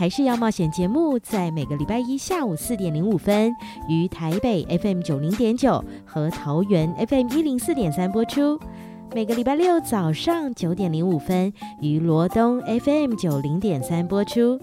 [0.00, 3.54] 还是要冒险节目，在每个礼拜一下午四点零五分，
[3.86, 8.58] 于台北 FM 九零点九和桃园 FM 一零四点三播出；
[9.14, 11.52] 每个礼拜六早上九点零五分，
[11.82, 14.58] 于罗东 FM 九零点三播出。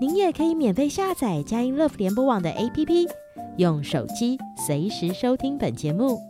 [0.00, 3.10] 您也可以免费下载佳音乐福联播网的 APP，
[3.56, 6.20] 用手机随时收听本节目。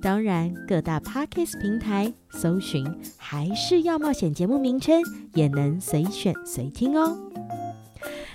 [0.00, 2.86] 当然，各大 Podcast 平台搜寻
[3.18, 5.02] “还是要冒险”节目名称，
[5.34, 7.18] 也能随选随听哦。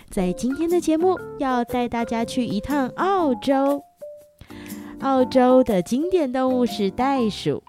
[0.09, 3.83] 在今天的节目，要带大家去一趟澳洲。
[5.01, 7.63] 澳洲的经典动物是袋鼠，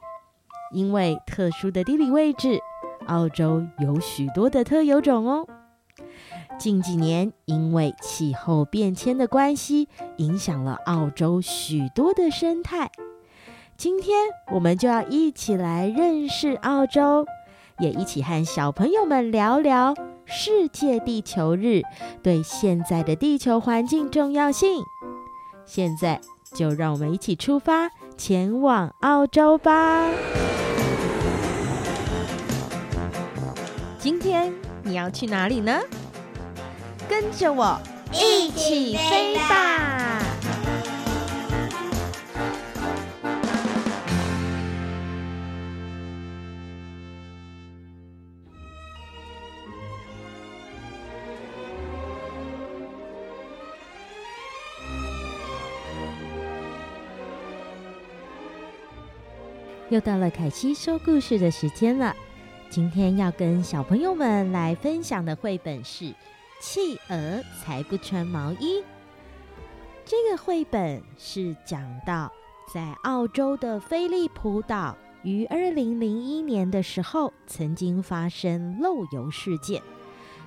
[0.72, 2.59] 因为特殊的地理位置，
[3.06, 5.47] 澳洲有许多的特有种哦。
[6.59, 12.91] 近几年，因为气候变迁的关系，影响了澳洲许多的生态。
[13.77, 17.25] 今天，我们就要一起来认识澳洲，
[17.78, 19.94] 也一起和小朋友们聊聊。
[20.32, 21.82] 世界地球日
[22.22, 24.84] 对现在的地球环境重要性。
[25.66, 26.20] 现在
[26.54, 30.08] 就让我们一起出发，前往澳洲吧。
[33.98, 34.52] 今天
[34.84, 35.80] 你要去哪里呢？
[37.08, 37.76] 跟着我
[38.12, 40.22] 一起飞吧！
[59.90, 62.14] 又到了凯西说故事的时间了。
[62.70, 66.04] 今天要跟小朋友们来分享的绘本是
[66.60, 68.78] 《企鹅才不穿毛衣》。
[70.04, 72.30] 这个绘本是讲到，
[72.72, 79.82] 在澳洲的菲利普岛，于二零零一年的时候，曾经发生漏油事件，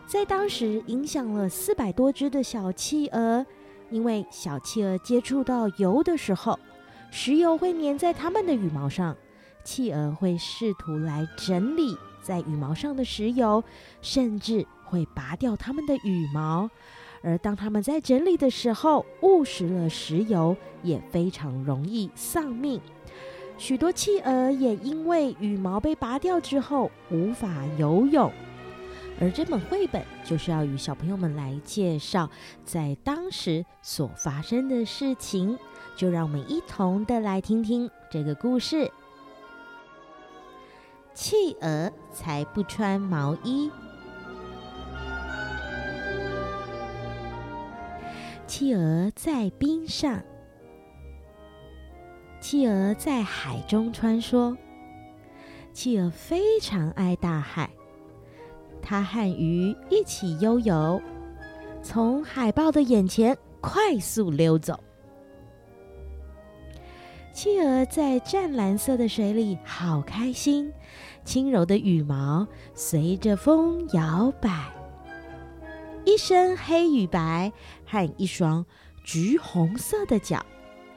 [0.08, 3.46] 在当时影响了四百多只的小企鹅。
[3.90, 6.58] 因为小企鹅接触到油的时候，
[7.12, 9.14] 石油会粘在它们的羽毛上。
[9.64, 13.64] 企鹅会试图来整理在羽毛上的石油，
[14.02, 16.70] 甚至会拔掉它们的羽毛。
[17.22, 22.82] 而当它们在整理的时候，误食了石油，也非常容易丧命。
[23.58, 28.32] 许多企鹅也因为羽毛被拔掉之后无法游泳。
[29.22, 32.30] 而这本绘本就是要与小朋友们来介绍
[32.66, 35.58] 在当时所发生的事情。
[35.96, 38.92] 就让我们一同的来听听这个故事。
[41.14, 43.70] 企鹅才不穿毛衣。
[48.48, 50.22] 企鹅在冰上，
[52.42, 54.56] 企鹅在海中穿梭。
[55.72, 57.70] 企鹅非常爱大海，
[58.82, 61.02] 它和鱼一起悠游，
[61.82, 64.80] 从海豹的眼前快速溜走。
[67.34, 70.72] 企鹅在湛蓝色的水里好开心，
[71.26, 74.72] 轻柔的羽毛随着风摇摆，
[76.06, 77.52] 一身黑与白
[77.88, 78.64] 和一双
[79.04, 80.46] 橘红色的脚，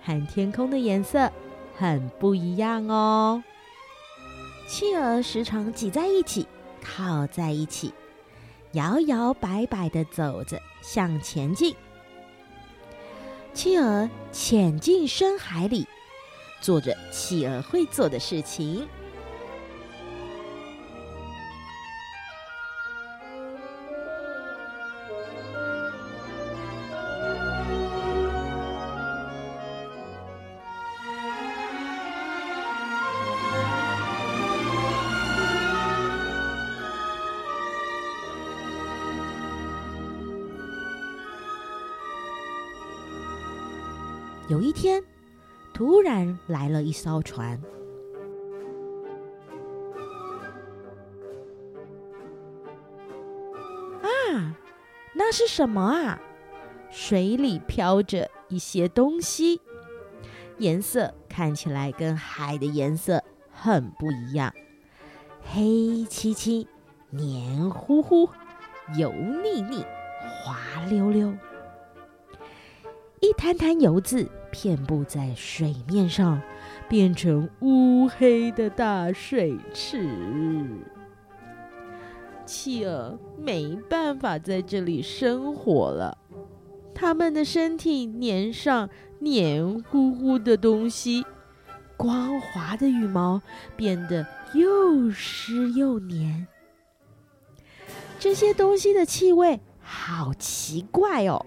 [0.03, 1.33] 和天空的颜色
[1.75, 3.43] 很不一样哦。
[4.69, 6.47] 企鹅时常挤在一起，
[6.83, 7.95] 靠在一起，
[8.73, 11.75] 摇摇摆摆地走着，向前进。
[13.55, 15.87] 企鹅潜进深海里。
[16.61, 18.87] 做着企鹅会做的事情。
[44.49, 45.06] 有一天。
[45.77, 47.61] 突然来了一艘船，
[54.01, 54.57] 啊，
[55.15, 56.19] 那是什么啊？
[56.91, 59.61] 水里飘着一些东西，
[60.57, 64.55] 颜色看起来跟海的颜色很不一样，
[65.43, 66.67] 黑漆漆、
[67.11, 68.27] 黏糊糊、
[68.97, 69.85] 油腻腻、
[70.43, 70.57] 滑
[70.89, 71.35] 溜溜，
[73.21, 74.27] 一滩滩油渍。
[74.51, 76.41] 遍布在水面上，
[76.89, 80.09] 变成乌黑的大水池。
[82.45, 86.17] 企鹅没办法在这里生活了，
[86.95, 88.89] 它们的身体黏上
[89.19, 91.25] 黏糊糊的东西，
[91.97, 93.43] 光滑的羽毛
[93.77, 96.47] 变得又湿又黏。
[98.19, 101.45] 这些东西的气味好奇怪哦。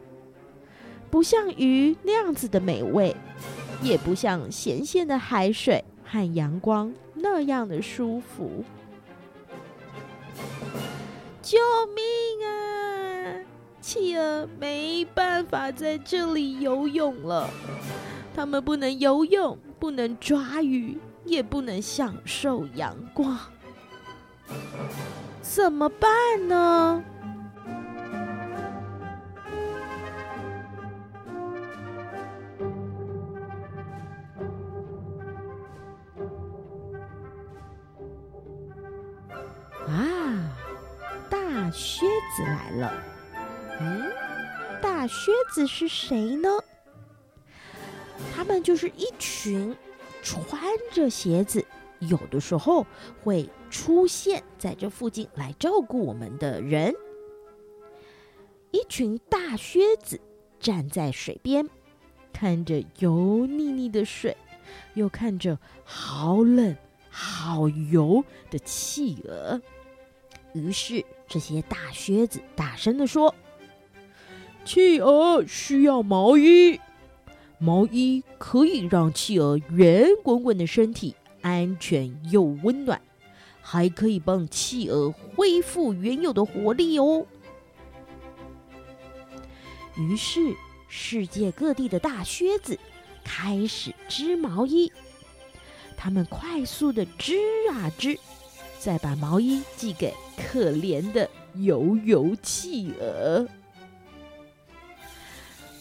[1.10, 3.16] 不像鱼那样子的美味，
[3.82, 8.64] 也不像咸咸的海水和阳光那样的舒服。
[11.42, 11.58] 救
[11.96, 13.42] 命啊！
[13.82, 17.50] 企鹅没办法在这里游泳了，
[18.36, 23.40] 它们不能游泳，不能抓鱼，也不能享受阳光，
[25.42, 27.04] 怎么办呢？
[42.77, 42.92] 了，
[43.80, 44.12] 嗯，
[44.81, 46.50] 大靴子是谁呢？
[48.33, 49.75] 他们就是一群
[50.21, 50.62] 穿
[50.92, 51.66] 着鞋子，
[52.00, 52.86] 有的时候
[53.24, 56.94] 会出现在这附近来照顾我们的人。
[58.71, 60.19] 一群大靴子
[60.60, 61.68] 站在水边，
[62.31, 64.36] 看着油腻腻的水，
[64.94, 66.75] 又看着好冷、
[67.10, 69.62] 好油的企鹅，
[70.54, 71.06] 于是。
[71.30, 73.36] 这些大靴子大声地说
[74.66, 76.81] ：“企鹅需要毛衣，
[77.60, 83.00] 毛衣可以让企鹅圆滚滚的身体安全又温暖，
[83.62, 87.28] 还可以帮企鹅恢复原有的活力哦。”
[89.96, 90.56] 于是，
[90.88, 92.80] 世界各地的大靴子
[93.24, 94.92] 开始织毛衣，
[95.95, 97.36] 他们快速地织
[97.71, 98.18] 啊织。
[98.80, 100.14] 再把毛衣寄给
[100.52, 103.48] 可怜的油油企鹅。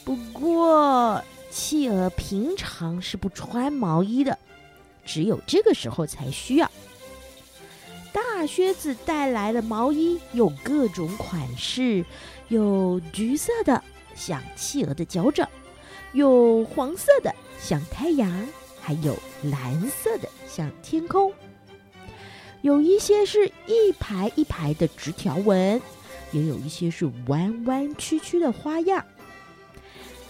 [0.05, 4.39] 不过，企鹅平常是不穿毛衣的，
[5.05, 6.71] 只有这个时候才需要。
[8.13, 12.05] 大靴子带来了毛衣，有各种款式，
[12.49, 13.85] 有橘色的，
[14.15, 15.47] 像企鹅的脚掌；
[16.13, 18.31] 有黄色的，像太阳；
[18.81, 21.33] 还有蓝色的，像天空。
[22.63, 25.81] 有一些是一排一排的直条纹，
[26.33, 29.05] 也有一些是弯弯曲曲的花样。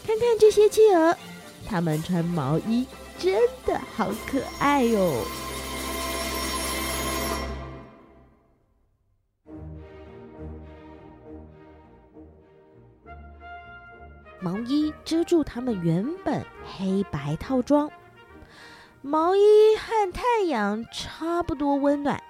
[0.07, 1.17] 看看这些企鹅，
[1.67, 2.87] 它们穿毛衣
[3.19, 5.25] 真的好可爱哟！
[14.41, 17.91] 毛衣遮住它们原本黑白套装。
[19.01, 19.41] 毛衣
[19.77, 22.21] 和太阳差不多温暖，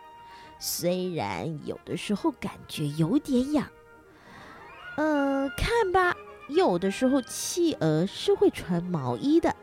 [0.59, 3.67] 虽然有的时候感觉有点痒。
[4.97, 6.15] 嗯、呃，看吧，
[6.49, 9.55] 有的时候企鹅是会穿毛衣的。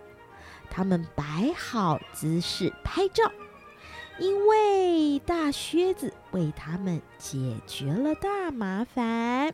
[0.69, 3.31] 它们摆好姿势拍照，
[4.17, 9.53] 因为大靴子为它们解决了大麻烦。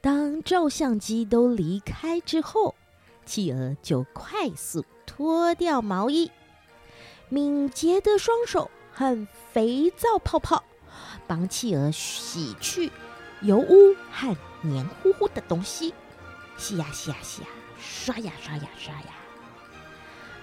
[0.00, 2.74] 当照相机都离开之后，
[3.24, 6.30] 企鹅就快速脱掉毛衣，
[7.28, 10.64] 敏捷的双手和肥皂泡泡
[11.26, 12.90] 帮企鹅洗去
[13.40, 15.94] 油污和黏糊糊的东西，
[16.56, 19.06] 洗呀洗呀洗呀，刷呀刷呀刷呀。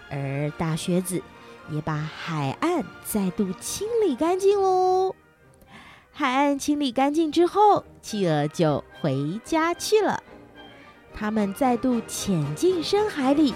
[0.09, 1.21] 而大靴子
[1.69, 5.15] 也把海岸再度清理干净喽。
[6.11, 10.21] 海岸清理干净之后，企鹅就回家去了。
[11.13, 13.53] 他们再度潜进深海里，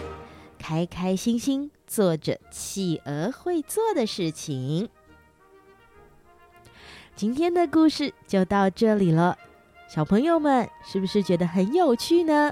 [0.68, 4.90] 开开心心做着企鹅会做的事情。
[7.16, 9.38] 今天的故事就到这里了，
[9.88, 12.52] 小朋友们是不是觉得很有趣呢？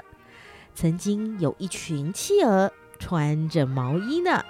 [0.76, 4.46] 曾经有一群企鹅穿着毛衣呢。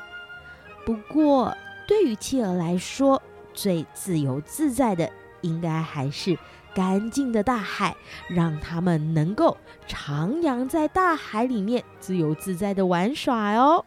[0.86, 1.56] 不过，
[1.88, 6.38] 对于企鹅来说，最自由自在的，应该还是
[6.74, 7.96] 干净的大海，
[8.28, 13.86] 让他们能够徜徉在大海里面，自由自在的玩耍哦。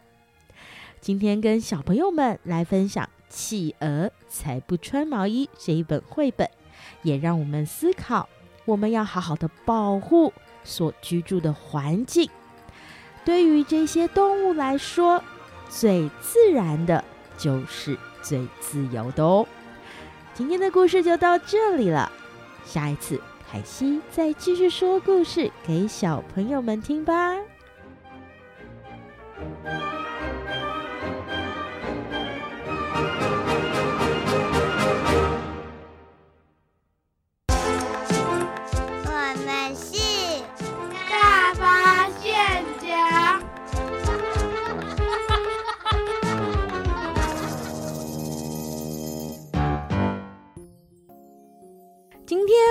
[0.99, 6.49] 今天跟小朋友们来分享《企鹅才不穿毛衣》这一本绘本，
[7.03, 8.27] 也让我们思考，
[8.65, 12.29] 我们要好好的保护所居住的环境。
[13.23, 15.21] 对于这些动物来说，
[15.69, 17.03] 最自然的
[17.37, 19.45] 就是最自由的哦。
[20.33, 22.11] 今天的故事就到这里了，
[22.67, 23.19] 下一次
[23.49, 27.37] 凯西再继续说故事给小朋友们听吧。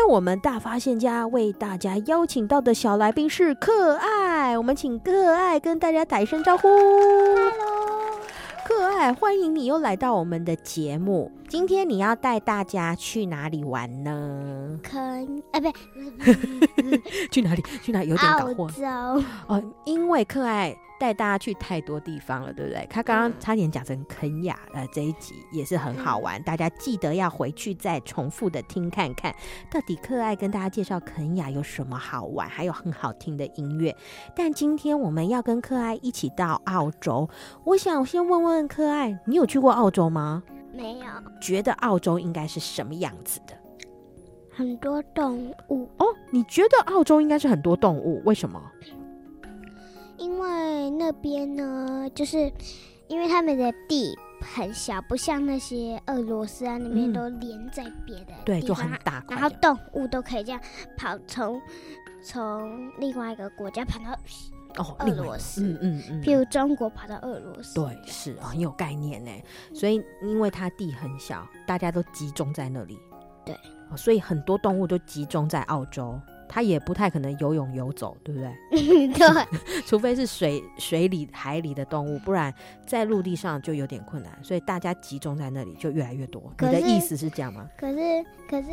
[0.09, 6.69] 我们大发现家为大家邀请到的小来宾是可爱，我们请可爱跟大家打一声招呼。
[6.69, 8.21] Hello，
[8.65, 11.33] 可爱，欢迎你又来到我们的节目。
[11.49, 14.79] 今天你要带大家去哪里玩呢？
[14.81, 15.61] 肯，哎，
[17.33, 17.65] 去哪里？
[17.83, 18.09] 去哪里？
[18.09, 18.59] 有点搞混。
[18.85, 20.77] 澳洲哦，因为可爱。
[20.99, 22.87] 带大家去太多地方了，对不对？
[22.89, 29.35] 他刚刚差点讲成肯雅，呃，这一集也是很好玩，大家记得要回去再重复的听看看，
[29.71, 33.95] 到底可爱跟大家介绍肯雅有什么好玩，还有很好听的音乐。
[34.35, 37.29] 但今天我们要跟可爱一起到澳洲，
[37.65, 40.43] 我想先问问可爱，你有去过澳洲吗？
[40.73, 41.07] 没有。
[41.41, 43.55] 觉得澳洲应该是什么样子的？
[44.51, 46.07] 很多动物哦。
[46.31, 48.23] 你觉得澳洲应该是很多动物？
[48.25, 48.61] 为什么？
[50.19, 52.51] 因为那边呢，就是
[53.09, 59.25] 因为他们的地很小，不像那些俄罗斯啊那边都连在别的对，就很大。
[59.29, 60.61] 然后动物都可以这样
[60.97, 61.61] 跑，从
[62.23, 64.19] 从另外一个国家跑到
[64.83, 69.31] 哦俄罗斯，嗯嗯嗯，譬如中国跑到俄罗斯，对，是啊，很有概念呢。
[69.75, 72.99] 所以因为它地很小，大家都集中在那里，
[73.45, 73.57] 对，
[73.97, 76.21] 所以很多动物都集中在澳洲。
[76.49, 78.55] 它也不太可能游泳游走，对不对？
[79.15, 79.27] 对，
[79.87, 82.53] 除非是水水里海里的动物，不然
[82.87, 84.33] 在陆地上就有点困难。
[84.43, 86.53] 所以大家集中在那里就越来越多。
[86.61, 87.69] 你的意思是这样吗？
[87.77, 87.99] 可是
[88.49, 88.69] 可是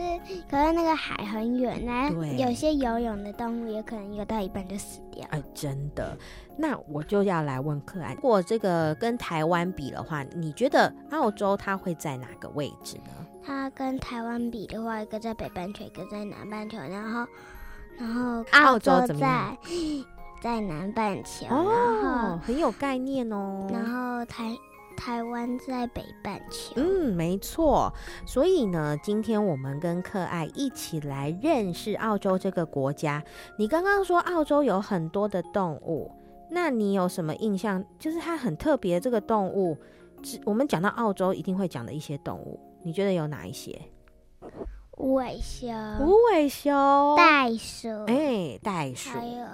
[0.49, 5.25] 可是那个海很远呢，对，有些游泳的动物也可能游到一半就死掉。
[5.31, 6.17] 哎，真的。
[6.55, 13.11] 那我就要来问可爱，如果这个跟台湾比的话，你觉得澳洲它会在哪个位置呢？
[13.45, 17.25] 它跟台湾比的话，一个在北半球，一个在南半球，然后。
[17.97, 19.57] 然后澳洲在
[20.41, 23.67] 在南半球，哦，很有概念哦。
[23.71, 24.55] 然后台
[24.97, 27.93] 台湾在北半球，嗯，没错。
[28.25, 33.23] 所以呢，今天我们跟可爱一起来认识澳洲这个国家。
[33.57, 36.11] 你刚刚说澳洲有很多的动物，
[36.51, 37.83] 那你有什么印象？
[37.97, 39.77] 就是它很特别这个动物，
[40.45, 43.79] 我们讲到澳洲一定会讲的一些动物，你觉得有哪一些？
[44.97, 49.45] 无尾熊，无尾熊，袋鼠，哎、欸，袋鼠，还有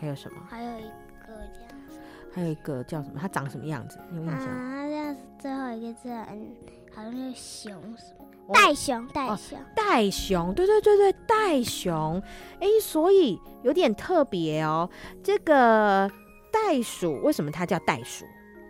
[0.00, 0.38] 还有什么？
[0.48, 1.98] 还有一个这样子，
[2.34, 3.18] 还有一个叫什么？
[3.20, 3.98] 它长什么样子？
[4.10, 4.46] 你有印象？
[4.48, 6.52] 啊，这样最后一个字，嗯，
[6.94, 8.26] 好像是熊什么？
[8.52, 12.20] 袋熊，袋熊，袋熊，对对对对，袋熊。
[12.54, 14.90] 哎、欸，所以有点特别哦。
[15.22, 16.10] 这个
[16.52, 18.24] 袋鼠为什么它叫袋鼠？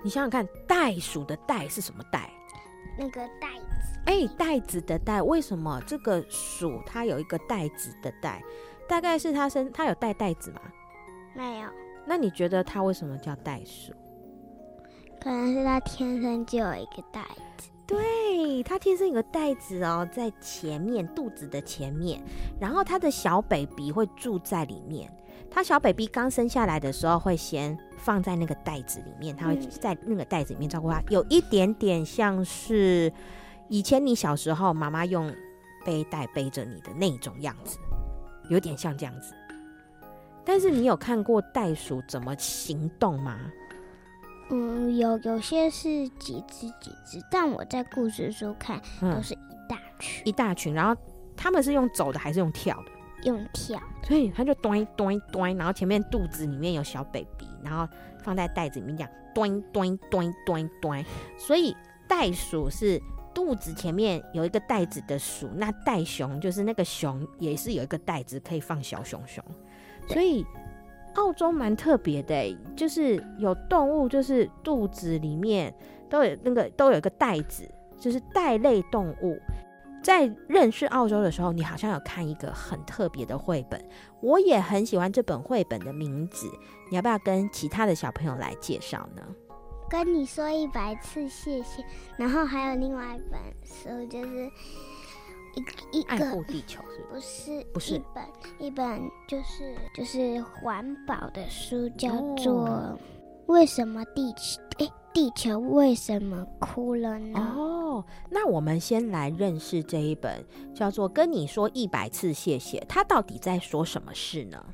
[0.05, 2.31] 你想想看，袋鼠的袋是什么袋？
[2.99, 3.99] 那个袋子。
[4.07, 8.43] 哎，袋子的袋，为什么这个鼠它有一个袋子的袋？
[8.89, 10.61] 大概是它身它有带袋子吗？
[11.35, 11.69] 没有。
[12.07, 13.93] 那你觉得它为什么叫袋鼠？
[15.21, 17.23] 可能是它天生就有一个袋
[17.57, 17.71] 子。
[17.87, 22.23] 对，对，它天生一个袋子哦，在前面肚子的前面，
[22.61, 25.13] 然后它的小 baby 会住在里面。
[25.49, 33.13] 它小 baby 刚生下来的时候，会先放在那个袋子里面，他会在那个袋子里面照顾他，有一点点像是
[33.69, 35.33] 以前你小时候妈妈用
[35.85, 37.79] 背带背着你的那种样子，
[38.49, 39.35] 有点像这样子。
[40.45, 43.39] 但是你有看过袋鼠怎么行动吗？
[44.51, 50.75] 嗯，有有些是几只几只，但我在故事书看都是一大群，嗯，一大群。
[50.75, 51.01] 然后
[51.37, 52.91] 他们是用走的还是用跳的？
[53.25, 53.81] 用跳。
[54.03, 57.91] 所以他就端端端，然后前面肚子里面有小 baby，然后
[58.23, 61.05] 放在袋子里面这样端端端端端。
[61.39, 61.77] 所以
[62.09, 63.01] 袋鼠是
[63.35, 69.45] 肚子前面有一个袋子的鼠，那袋熊就是那个熊也是有一个袋子可以放小熊熊，
[70.09, 70.47] 所以。
[71.17, 75.75] 澳洲蛮特别的，就是有动物，就是肚子里面
[76.09, 79.37] 都有那个都有一个袋子，就是袋类动物。
[80.03, 83.83] 在认识澳洲的时候，你好像有看一个很特别的绘本，
[84.21, 86.51] 我也很喜欢这本绘本的名字。
[86.91, 89.23] 你要不要跟其他的小朋友来介绍呢？
[89.89, 91.85] 跟你说一百次谢谢，
[92.17, 94.51] 然后还有另外一本书，就是。
[95.53, 97.65] 一一个爱护地球是不是？
[97.73, 98.25] 不是，一本
[98.61, 102.69] 一本就是就是环保的书，叫做
[103.51, 114.65] 《为什么地球哎、欸、地球为什么哭了呢？》哦，那我们先来认识这一本叫做《跟你说一百次谢谢》，它到底在说什么事呢？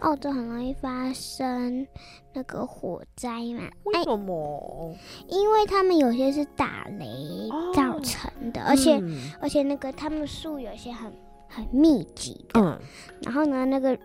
[0.00, 1.86] 澳洲很容易发生
[2.34, 3.70] 那个火灾嘛？
[3.84, 4.94] 为什么？
[5.28, 11.10] 因为他们有些是打雷造成的，哦、而且、嗯、而且那个他们树有些很
[11.54, 12.78] 很密集的，嗯、
[13.22, 13.98] 然后呢，那个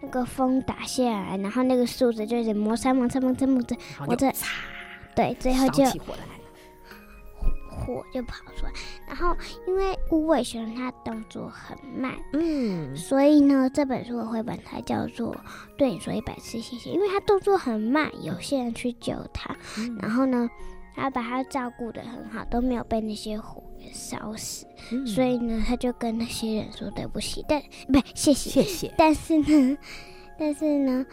[0.00, 4.30] 那个风打下来，然后那个树枝就一直摩擦摩擦摩擦摩擦，我这
[5.16, 5.84] 对，最后就。
[7.84, 8.72] 火就跑出来，
[9.08, 9.34] 然后
[9.66, 15.34] 因为无尾熊它动作很慢，嗯，所以呢，这本书的绘本它叫做
[15.76, 20.48] 《对你说一百次谢谢》，因为它动作很慢，有些人去救它，嗯、然后呢，
[20.94, 29.78] 他把他照顾的很好，都没有被那些火给烧死，嗯、所以呢，他就跟那些人说对不起，但不谢谢谢谢，但是呢，
[30.38, 31.06] 但是呢。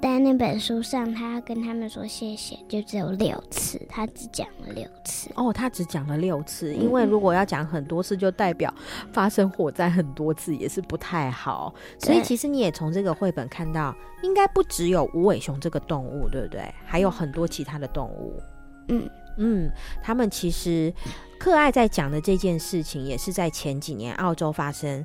[0.00, 5.30] 在那本书上，他跟他们说谢谢，就只有六次，他只讲了六次。
[5.34, 8.72] 哦，他只讲了六次，因为如果要讲很多次，就代表
[9.12, 11.72] 发生火灾很多次，也是不太好。
[11.98, 16.62] 所以其实你也从这个绘本看到，应该不只有无尾熊这个动物，对不对？
[16.86, 18.32] 还有很多其他的动物。
[18.38, 18.53] 嗯
[18.88, 19.70] 嗯嗯，
[20.02, 20.92] 他们其实
[21.38, 25.04] 克爱在讲的这件事情，也是在前几年澳洲发生。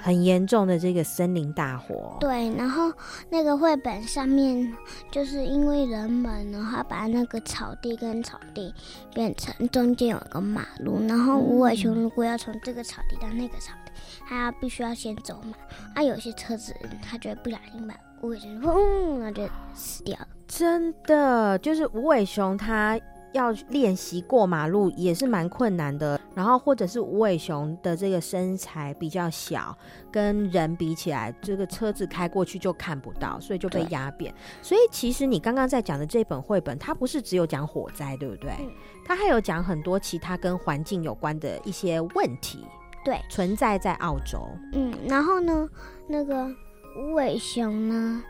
[0.00, 2.92] 很严重的这个森林大火，对，然后
[3.30, 4.72] 那个绘本上面
[5.10, 8.72] 就是因为人们然后把那个草地跟草地
[9.12, 13.90] 变成中间有一个马路，然后无尾熊如果要从这个草地到那个草地，
[14.28, 15.56] 他要必须要先走马，
[15.96, 20.26] 啊，有些车子它就会不小心把无尾熊砰，然后就死掉了。
[20.46, 22.98] 真的，就是无尾熊它。
[23.32, 29.76] 要练习过马路也是蛮困难的，然后或者是无尾熊的这个身材比较小，
[30.10, 34.34] 跟人比起来，这个车子开过去就看不到，所以就被压扁。
[34.62, 38.50] 所以其实你刚刚在讲的这本绘本，它不是只有讲火灾，对不对？
[38.60, 38.70] 嗯、
[39.04, 42.64] 它还有讲很多其他跟环境有关的一些问题，
[43.04, 44.40] 对，存在在澳洲。
[44.72, 45.68] 嗯，然后呢，
[46.08, 46.50] 那个
[46.98, 48.22] 无尾熊呢，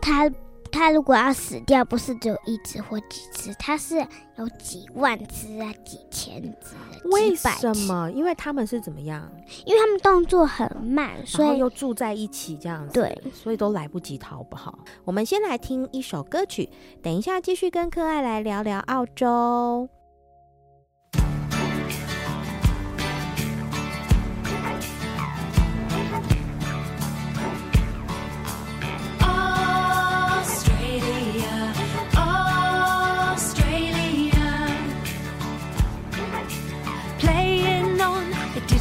[0.00, 0.30] 它。
[0.76, 6.74] 它如果要死掉，不是只有一只或几只，它是有几万只啊，几千只。
[7.10, 8.10] 为什么？
[8.10, 9.30] 因为他们是怎么样？
[9.64, 14.76] 因为他们动作很慢，所以又住在一起这样子，对，所以都来不及逃跑。
[15.04, 16.68] 我们先来听一首歌曲，
[17.00, 19.88] 等一下继续跟可爱来聊聊澳洲。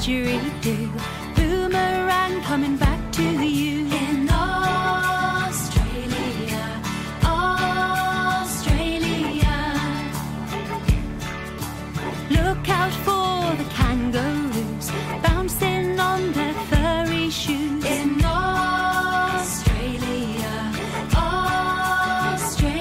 [0.04, 0.92] didgeridoo,
[1.36, 3.88] boomerang coming back to you.
[3.88, 5.62] In Australia,
[7.24, 8.66] Australia.
[12.30, 14.92] Look out for the kangaroos
[15.24, 17.86] bouncing on their furry shoes.
[17.86, 19.54] In Australia,
[22.36, 22.72] Australia.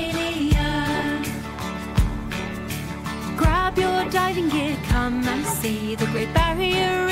[3.37, 7.12] Grab your diving gear, come and see the Great Barrier Reef.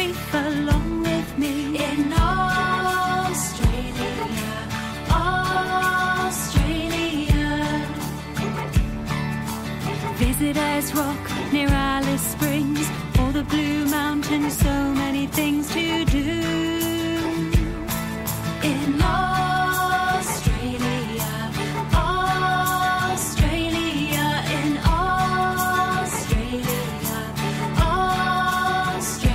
[10.53, 16.43] There's rock near Alice Springs, all the blue mountains, so many things to do.
[18.63, 20.43] In Australia,
[23.15, 23.45] Australia,
[24.51, 26.35] in Australia,
[28.99, 29.31] Australia.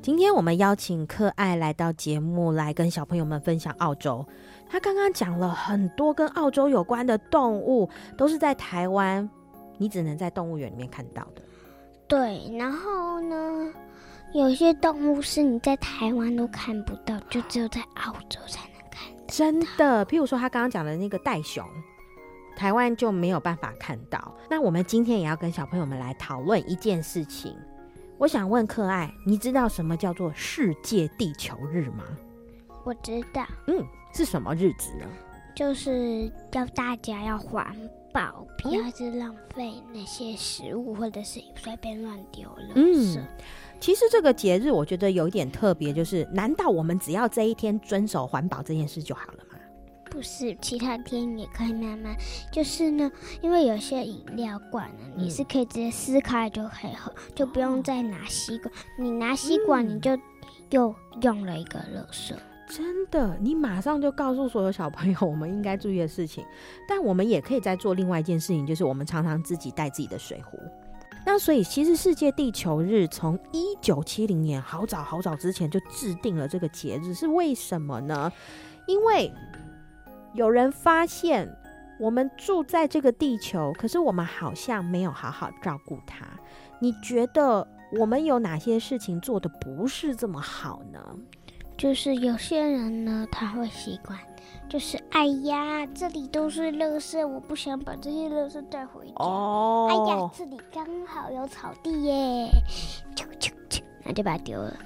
[0.00, 4.26] 今天我们邀请柯爱来到节目，来跟小朋友们分享澳洲。
[4.70, 9.28] 他刚刚讲了很多跟澳洲有关的动物，都是在台湾，
[9.76, 11.42] 你只能在动物园里面看到的。
[12.06, 13.74] 对，然后呢，
[14.32, 19.12] 有些动物是你在台湾都看不到，就只有在澳洲才能看。
[19.26, 21.66] 真的，譬如说他刚刚讲的那个袋熊，
[22.56, 24.32] 台湾就没有办法看到。
[24.48, 27.56] 那我们今天也要跟小朋友们来讨论一件事情。
[28.18, 32.04] 我想问可爱，你知道什么叫做世界地球日吗？
[32.84, 33.44] 我知道。
[33.66, 33.84] 嗯。
[34.12, 35.06] 是什么日子呢？
[35.54, 37.76] 就是要大家要环
[38.12, 43.18] 保，不要去浪费那些食物，或者是随便乱丢垃圾。
[43.18, 43.26] 嗯，
[43.80, 49.58] 其实这个节日我觉得有一点特别，就是难道我们只要这一天遵守环保这件事就好了吗？
[50.04, 52.16] 不是，其他天也可以慢慢。
[52.50, 53.10] 就是呢，
[53.42, 58.72] 因为有些饮料罐呢，你是可以直接撕开就可以喝，嗯、就不用再拿吸管。
[58.98, 60.18] 你拿吸管，你就
[60.70, 62.34] 又用了一个垃圾。
[62.70, 66.44] 真的，你马上就告诉所有小朋友我们应该注意的事情。
[66.88, 70.58] 但我们也可以再做另外一件事情，就是我们常常自己带自己的水壶。
[71.26, 78.32] 那所以，其实世界地球日从一九七零年好早好早之前就制定了这个节日，是为什么呢？
[78.86, 79.30] 因为
[80.32, 81.54] 有人发现
[81.98, 86.24] 我们住在这个地球，可是我们好像没有好好照顾它。
[86.78, 90.98] 你觉得我们有哪些事情做得不是这么好呢？
[91.80, 94.18] 就是有些人呢，他会习惯，
[94.68, 99.14] 就是哎呀，这里都是垃圾，我不想把这些垃圾带回家。
[99.16, 102.50] 哦，哎呀，这里刚好有草地耶，
[103.16, 104.76] 啾啾啾，那就把它丢了。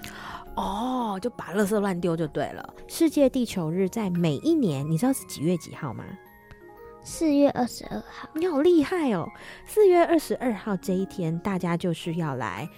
[0.55, 2.73] 哦，就把垃圾乱丢就对了。
[2.87, 6.05] 世界地球日在每一年，你知道是几月几号吗？
[7.03, 8.29] 四月二十二号。
[8.35, 9.29] 你好厉害哦！
[9.67, 12.69] 四月二十二号这一天，大家就是要来。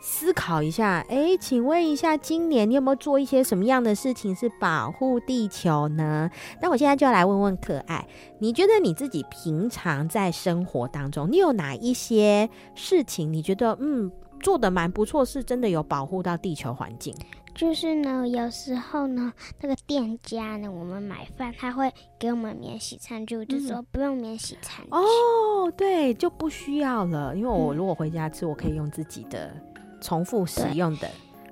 [0.00, 6.30] 思考一下，哎，请问一下，今年你有没有做一些什么样的事情是保护地球呢？
[6.62, 8.06] 那我现在就要来问问可爱，
[8.38, 14.10] 你觉得你自己平常在生活当中，你有哪一些事情，你觉得嗯
[14.40, 17.14] 做的蛮不错，是真的有保护到地球环境？
[17.54, 24.90] 就是呢，有时候呢，那个店家呢，我们买饭他会给我们免洗餐具，就说不用免洗餐具。
[24.92, 29.54] 哦，对，就不需要了，因为我如果回家吃，我可以用自己的。
[30.00, 31.08] 重复使用的，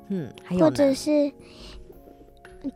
[0.09, 1.33] 嗯，还有或者是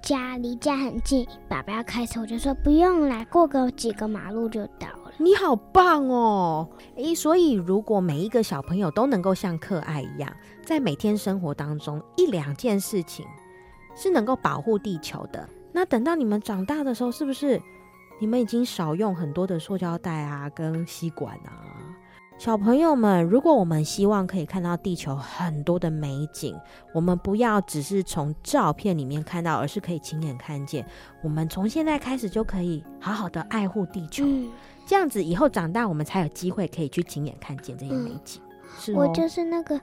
[0.00, 5.12] 家离家很近，爸爸要开车，我就说不用来，过个几个马路就到了。
[5.18, 6.68] 你好棒哦！
[6.96, 10.32] 诶，所以如果每一个小朋友都能够像可爱一样，
[10.64, 13.26] 在每天生活当中一两件事情
[13.94, 17.60] 是能够保护地球的，那等到你们长大的时候，是不是
[18.20, 21.91] 你们已经少用很多的塑胶袋啊，跟吸管啊？
[22.42, 26.58] 小朋友们，如果我们希望可以看到地球很多的美景，
[26.92, 30.84] 我们不要只是从照片里面看到，而是可以亲眼看见。
[31.22, 34.50] 我们从现在开始就可以好好的爱护地球，嗯、
[34.84, 38.42] 这样子以后长大，我们才有机会可以去亲眼看见这些美景。
[38.44, 39.80] 嗯、是、哦，我就是那个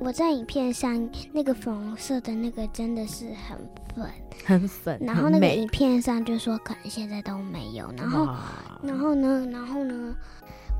[0.00, 3.56] 我在影片上那个粉红色的那个，真的是很
[3.94, 4.10] 粉，
[4.44, 4.98] 很粉。
[5.00, 8.26] 然后那个影片上就说可能现在都没有，然后，
[8.82, 10.12] 然后呢，然后呢？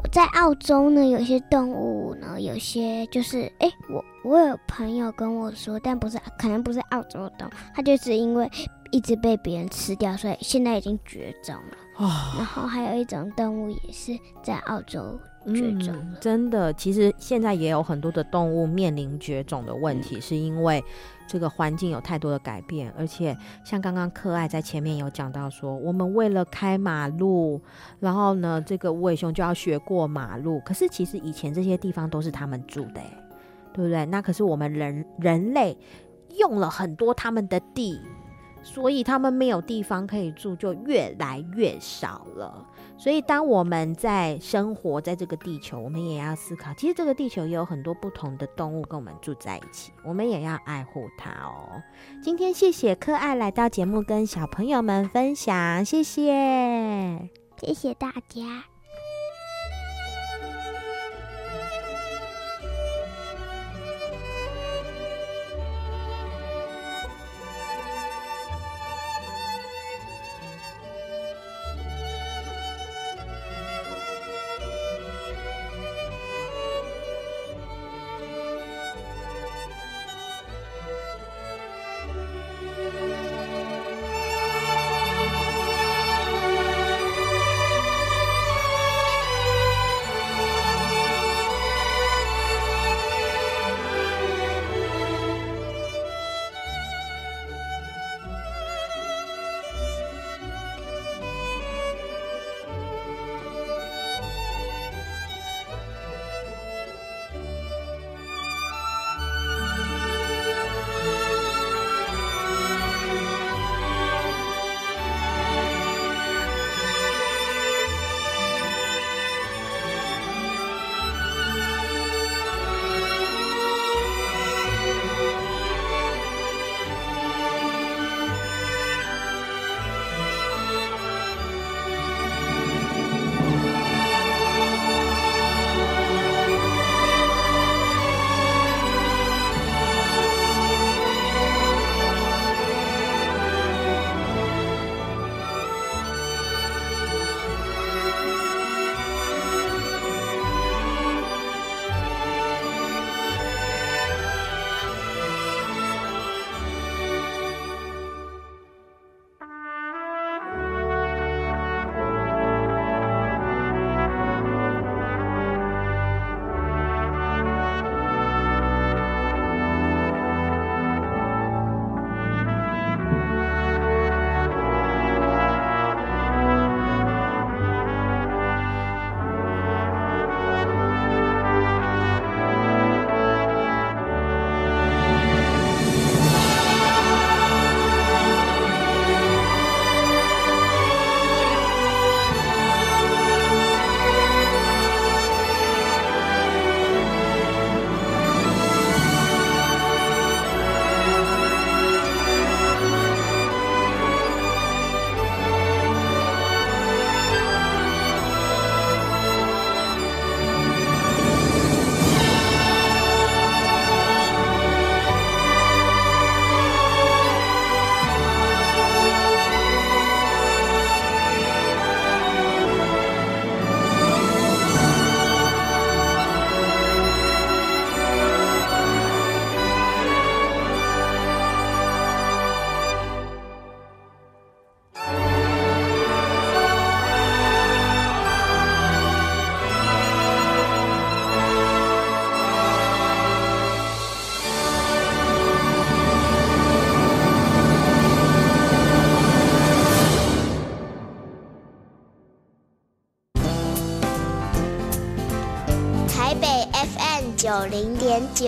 [0.03, 8.51] 我在澳洲呢，有些动物呢，有些就是，哎、欸，我我有朋友跟我说，但不是，可能不是澳洲的动物，它就是因为
[8.91, 11.77] 一直被别人吃掉，所以现在已经绝种了。
[11.99, 12.09] 哦、
[12.39, 15.03] 然后还有一种动物也是在澳洲
[15.47, 15.95] 绝种。
[15.95, 20.83] 嗯，真的，其实现在也有很多的动物面临绝种的问题，嗯、是因为。
[21.33, 27.61] 这个环境有太多的改变，而且像刚刚可爱在前面有讲到说，我们为了开马路，
[28.01, 30.61] 然后呢，这个无尾熊就要学过马路。
[30.65, 33.01] 可是其实以前这些地方都是他们住的，
[33.73, 34.05] 对不对？
[34.07, 35.79] 那可是我们人人类
[36.37, 38.01] 用了很多他们的地，
[38.65, 42.67] 所以他们没有地方可以住，就越来越少了。
[43.03, 51.83] 所以，当我们在生活在这个地球，我们也要思考，其实这个地球也有很多不同的动物跟我们住在一起，我们也要爱护它哦。
[52.23, 58.65] 今天谢谢可爱来到节目跟小朋友们分享，谢谢，谢谢大家。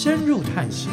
[0.00, 0.92] 深入探险。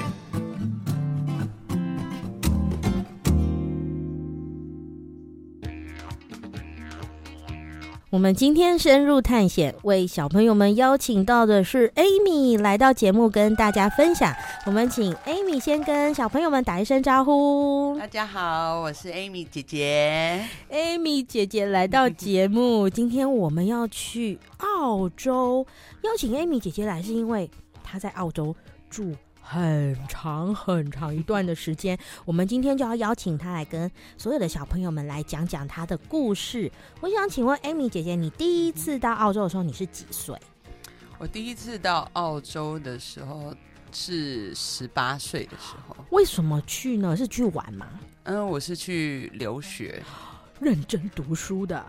[8.10, 14.34] 我们今天深入探险，为小朋友们邀请到的是 Amy 来到节目跟大家分享。
[14.66, 17.96] 我们请 Amy 先跟小朋友们打一声招呼。
[18.00, 20.44] 大家好，我是 Amy 姐姐。
[20.72, 25.64] Amy 姐姐来到节目，今天我们要去澳洲，
[26.02, 27.48] 邀请 Amy 姐姐来是因为
[27.84, 28.56] 她在澳洲
[28.96, 29.14] 住。
[29.48, 36.72] 很长很长一段的时间，我们今天就要邀请他来跟所有的小朋友们来讲讲他的故事。
[37.00, 40.36] 我想请问艾米姐姐，你第一次到澳洲的时候你是几岁？
[41.20, 43.54] 我第一次到澳洲的时候
[43.92, 45.96] 是十八岁的时候。
[46.10, 47.16] 为什么去呢？
[47.16, 47.88] 是去玩吗？
[48.24, 50.02] 嗯，我是去留学。
[50.66, 51.86] 认真读书的，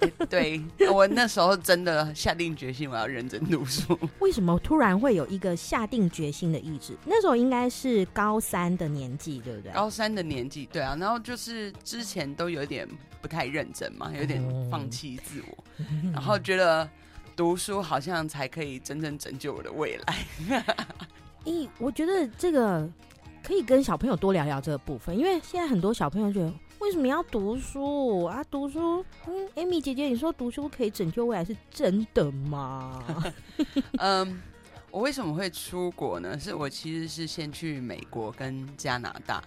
[0.00, 0.60] 欸、 对，
[0.92, 3.96] 我那时候真的下定决心，我要认真读书。
[4.18, 6.96] 为什么突然会有一个下定决心的意志？
[7.04, 9.70] 那时候应该是高三的年纪，对不对？
[9.70, 10.96] 高三的年纪，对啊。
[10.98, 12.88] 然后就是之前都有点
[13.22, 16.88] 不太认真嘛，有点放弃自我，嗯、然后觉得
[17.36, 20.64] 读书好像才可以真正拯救我的未来。
[21.46, 22.90] 咦，我觉得这个
[23.40, 26.52] 可以跟小朋友多聊聊这个部分，因为现在很多小朋友觉得。
[26.86, 28.44] 为什么要读书啊？
[28.48, 33.02] 读书，嗯，Amy 姐姐，你说读书可以拯救未来，是真的吗？
[33.98, 34.40] 嗯，
[34.92, 36.38] 我为什么会出国呢？
[36.38, 39.42] 是我其实是先去美国跟加拿大，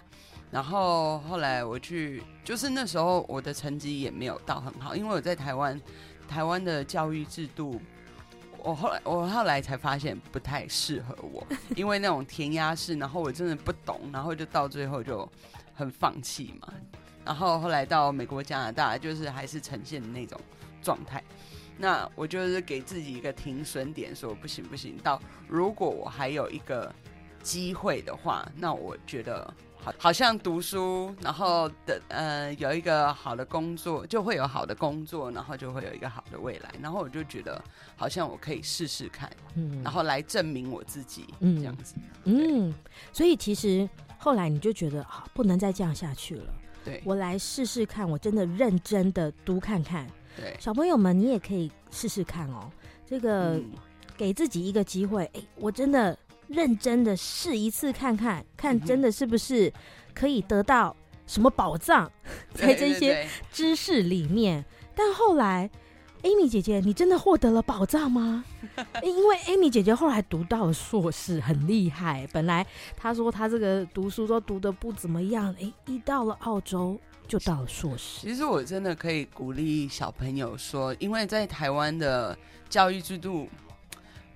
[0.52, 5.80] 然后后来我去，就是那时候我的成绩也没有到很好，因为我在台湾，
[6.28, 7.80] 台湾的教育制度，
[8.58, 11.48] 我后来我后来才发现不太适合我，
[11.78, 15.26] 因为那种填鸭式，然后我真的不懂，然后就到最后就
[15.74, 16.74] 很放弃嘛。
[17.26, 20.40] 然后后来到美国、加拿大，就是还是呈现的那种
[20.82, 21.24] 状态。
[21.78, 24.98] 那我就是给自己一个停损点，说不行不行。
[25.02, 26.94] 到如果我还有一个
[27.42, 36.70] 机会的话，那我觉得好，好像读书，然后的呃有一个好的工作，就会有好的工作，然后就会有一个好的未来。
[36.82, 37.64] 然后我就觉得
[37.96, 42.74] 好像我可以试试看，嗯，然后来证明我自己，嗯，这样子，嗯。
[43.14, 46.54] 所以其实后来你就觉得啊，不能再这样下去了。
[46.84, 50.08] 对，我来试试看，我真的认真的读看看。
[50.36, 52.72] 对，小朋友们，你也可以试试看哦。
[53.06, 53.72] 这个、嗯、
[54.18, 59.72] 给自己一个机会，哎，我真的认真的试一次看看，看真的是不是
[60.14, 60.96] 可以得到
[61.28, 62.12] 什么宝藏，
[62.54, 64.66] 在这些知识里面。
[64.96, 65.70] 但后来。
[66.24, 68.44] Amy 姐姐，你真的获得了宝藏吗？
[69.02, 72.28] 因为 Amy 姐姐后来读到了硕士，很厉害。
[72.34, 72.66] 本来
[72.98, 78.20] 她说她这个读书都读的不怎么样，哎，一到了澳洲就到了硕士。
[78.28, 82.38] 其实我真的可以鼓励小朋友说，因为在台湾的
[82.70, 83.48] 教育制度，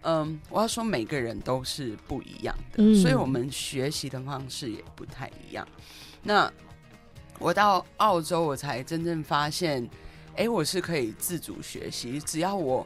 [0.04, 5.68] 嗯，我要说每个人都是不一样的，嗯，所以我们学习的方式也不太一样。
[6.22, 6.50] 那
[7.40, 9.90] 我到澳洲，我才真正发现。
[10.36, 12.86] 哎，我是可以自主学习，只要我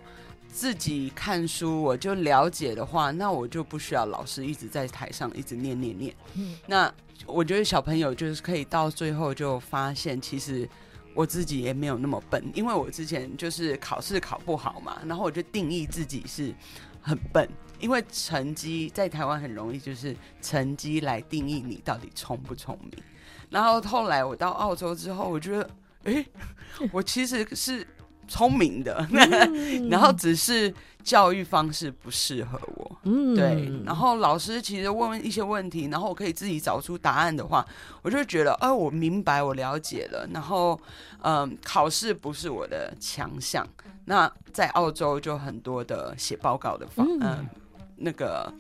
[0.50, 6.16] 自己看书，我就了解的话，那我就不需要老师一直在台上一直念念念。
[6.34, 6.94] 嗯，那
[7.26, 10.68] 我觉得小朋友就是可以到最后就发现，其实
[11.14, 16.54] 我自己也没有那么笨，因为我之前就是考试考不好嘛，然后我就定义自己是
[17.02, 17.48] 很笨，
[17.80, 22.92] 因为成绩在台湾很容易就是成绩来定义你到底聪不聪明。
[23.50, 25.70] 然后后来我到澳洲之后，我觉得。
[26.08, 26.26] 哎，
[26.92, 27.86] 我其实是
[28.28, 32.98] 聪明的， 嗯、然后只是教育方式不适合我。
[33.04, 33.70] 嗯，对。
[33.86, 37.66] 然后老师其实问一些问题，然后我可以自己找出答案的话，
[38.02, 40.28] 我就觉得，哎、呃，我明白，我了解了。
[40.34, 40.80] 然后，
[41.22, 43.68] 嗯、呃，考试不是我的强项。
[44.06, 47.46] 那在澳洲就很多的写报告的方，嗯、呃，
[47.98, 48.54] 那个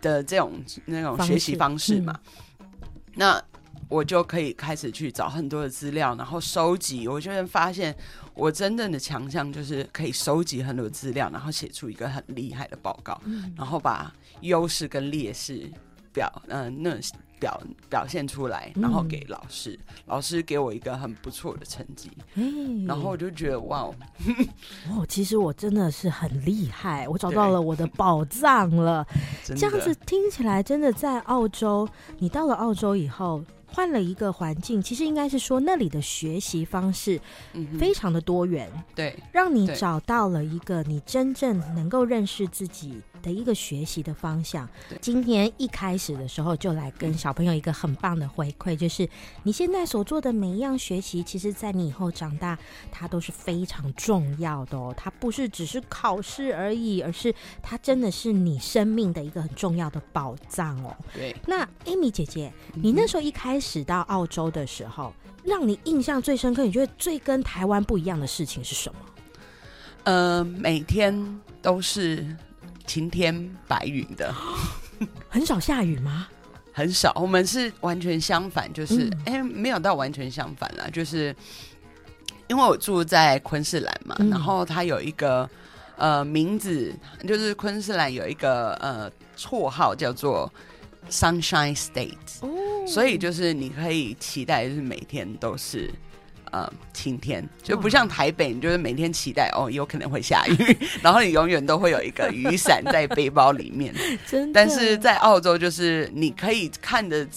[0.00, 0.52] 的这种
[0.86, 2.18] 那种学习方式嘛。
[2.60, 2.66] 嗯、
[3.14, 3.42] 那。
[3.88, 7.08] 我就可以开始去找很多的资料，然后收集。
[7.08, 7.94] 我就会发现，
[8.34, 15.70] 我真正的强项就是可以收集很多资料，然后写出一个很厉害的报告，嗯、然后把优势跟劣势
[16.12, 16.90] 表，嗯、呃，那
[17.40, 23.94] 表表现出来，然后给老师，嗯、老师给我一个很不错的成绩，欸、然后我就觉得哇哦，
[24.90, 29.06] 哦，其实我真的是很厉害，我找到了我的宝藏了。
[29.46, 33.42] 这样子听起来，真的在澳洲，你到了澳洲以后。
[33.70, 37.20] 换了一个环境，其实应该是说那里的学习方式
[37.78, 44.68] 非常的多元，嗯、对，让你找到了一个你真正能够认识自己的一个学习的方向。
[45.00, 49.08] 今天一开始的时候就来跟小朋友一个很棒的回馈，就是
[49.42, 52.58] 你现在所做的每一样学习，其实在你以后长大，
[52.90, 54.94] 它都是非常重要的哦。
[54.96, 60.96] 它不是只是考试而已，而是它真的是你生命的一个很重要的宝藏哦。
[61.14, 65.12] 对，那 Amy 姐姐，你那时候一开始到澳洲的时候，
[65.44, 68.98] 让你印象最深刻，你觉得最跟台湾不一样的事情是什么？
[70.04, 72.26] 呃，每天都是。
[72.86, 74.34] 晴天白云的，
[75.28, 76.26] 很少下雨吗？
[76.72, 81.36] 很少，我们是完全相反，就是哎、嗯欸，没有到完全相反啦，就是
[82.46, 85.46] 因为我住在昆士兰嘛，嗯、然后它有一个
[85.98, 90.50] 呃名字，就是昆士兰有一个呃绰号叫做
[91.10, 92.48] Sunshine State，、哦、
[92.86, 95.90] 所以就是你可以期待，就是每天都是。
[96.50, 103.94] 呃，晴天就不像台北，你就是每天期待哦，有可能会下雨， 然后你永远都会有一个雨伞在背包里面。
[104.26, 104.54] 真的。
[104.54, 107.28] 但是在澳洲，就是你可以看得，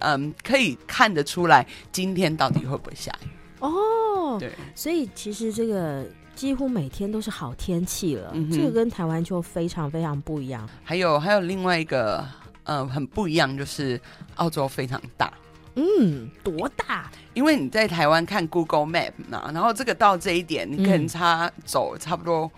[0.00, 3.28] 嗯，可以看得出来今天到底会不会下雨。
[3.60, 8.50] 哦，对，所以其实这个几乎每天都是好天气了，嗯。
[8.50, 10.68] 这个跟台湾就非常非常不一样。
[10.84, 12.28] 还有还有另外一个，
[12.64, 14.00] 呃，很不一样，就是
[14.36, 15.32] 澳洲非常大。
[15.76, 17.10] 嗯，多大？
[17.32, 22.50] 因为你在台湾看 Google Map 嘛，然后这个到这一点，你可能差走差不多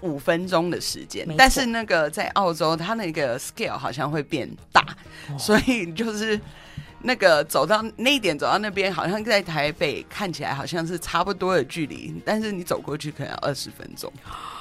[0.00, 1.26] 五分钟的时间。
[1.28, 4.80] 嗯、但是那个在澳洲，它那个 scale 好像会变大，
[5.30, 6.40] 哦、所以就是
[7.02, 14.10] 那个走到那一点，走到那边，好像在台北看起来好像是差不多的距离，但是你走过去可能要二十分钟。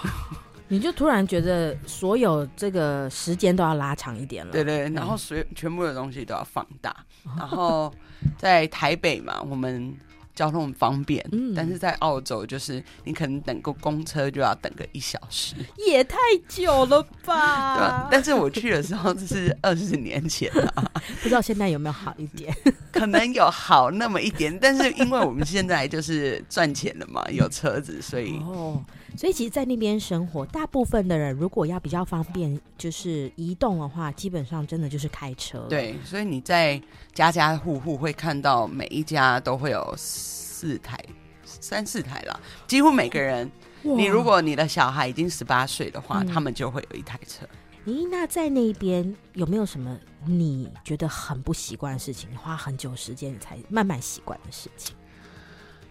[0.70, 6.95] 你就突然觉得所有这个时间都要拉长一点了，对对，然后所有全部的东西都要放大，
[7.38, 7.93] 然后
[8.38, 9.95] 在台北嘛，我们
[10.34, 15.53] 交通很方便，嗯，但是在澳洲就是你可能等个公车就要等个一小时，
[15.86, 17.76] 也太久了吧？
[17.78, 18.07] 对吧？
[18.09, 20.91] 但是我去的时候是 二十年前了，
[21.22, 22.51] 不知道现在有没有好一点？
[22.91, 28.84] 可能有好那么一点，但是因为我们现在就是赚钱了嘛，有车子，所以哦。
[29.16, 35.59] 所以其实，在那边生活，大部分的人如果要比较方便，就是移动的话，基本上真的就是开车。
[35.70, 36.82] 对，所以你在
[37.14, 40.99] 家家户户会看到每一家都会有四台、
[41.45, 43.49] 三四台了，几乎每个人。
[43.84, 47.45] 你如果你的小孩已经十八岁的话，嗯、他们就会有一台车。
[47.86, 52.32] 咦，那在那边有没有什么你觉得很不习惯的事情？
[52.32, 54.95] 你花很久时间你才慢慢习惯的事情？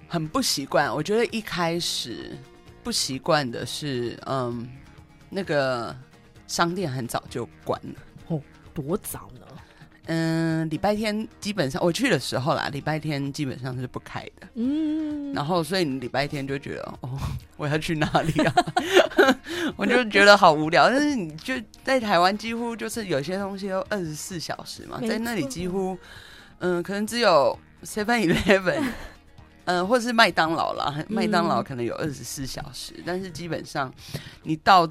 [0.09, 2.37] 很不习惯，我觉得一开始。
[2.83, 4.69] 不习惯的是，嗯，
[5.31, 5.95] 那个
[6.47, 7.95] 商店很早就关了。
[8.29, 8.41] 哦，
[8.75, 9.47] 多早呢？
[10.07, 14.49] 嗯，礼拜天基本上我去的时候啦，礼拜天基本上是不开的。
[14.55, 17.17] 嗯，然后所以你礼拜天就觉得，哦，
[17.57, 18.55] 我要去哪里啊？
[19.77, 20.91] 我就觉得好无聊。
[20.91, 21.55] 但是你就
[21.85, 25.97] 在台湾，几乎就是有些东西都二十四小时嘛，在那里几乎，
[26.59, 28.83] 嗯，可能只有 Seven Eleven。
[29.65, 33.93] 嗯、呃，或者是麦当劳啦，麦当劳可能有二十四小时，嗯、但是基本上
[34.43, 34.87] 你到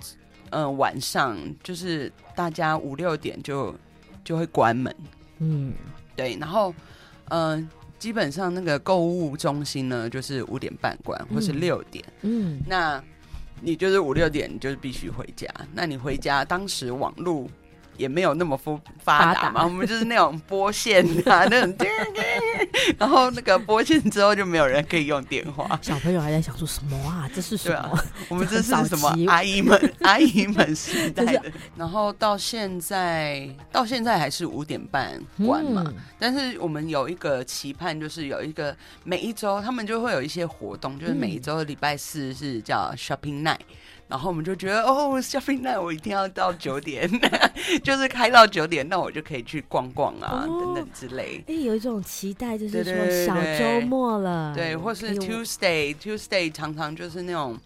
[0.49, 3.75] 嗯、呃、晚上，就是大家五六点就
[4.23, 4.95] 就会关门。
[5.39, 5.73] 嗯，
[6.15, 6.73] 对，然后
[7.29, 7.69] 嗯、呃，
[7.99, 12.03] 基本上那个购物中心呢，就是五点半关，或是六点。
[12.21, 13.03] 嗯，嗯那
[13.59, 15.47] 你就是五六点，你就是必须回家。
[15.73, 17.49] 那你回家，当时网路。
[17.97, 21.75] 也没有那么发发达嘛，我们就是那种拨线啊， 那种，
[22.97, 25.79] 然后那个拨线之后就没有人可以用电话。
[25.81, 27.29] 小朋友还在想说什么啊？
[27.35, 27.75] 这是什么？
[27.77, 29.15] 啊、我们这是 什么？
[29.27, 31.43] 阿姨们， 阿姨们时代的。
[31.75, 35.83] 然后到现在，到现在还是五点半关嘛。
[35.87, 43.59] 嗯、但是我们有一个期盼，就是有一个每一周他们就会有一些活动，就是每一周的礼拜四是叫 Shopping Night。
[44.11, 47.09] 然后我们就觉得哦，shopping night 我一定要到九点，
[47.81, 51.41] 就是开到九点，那我就可以去逛逛啊，哦、等等之类。
[51.47, 57.57] 哎，有一种期待，就是说小周末了，对，对，或是 Tuesday，Tuesday、哎、常常就是那种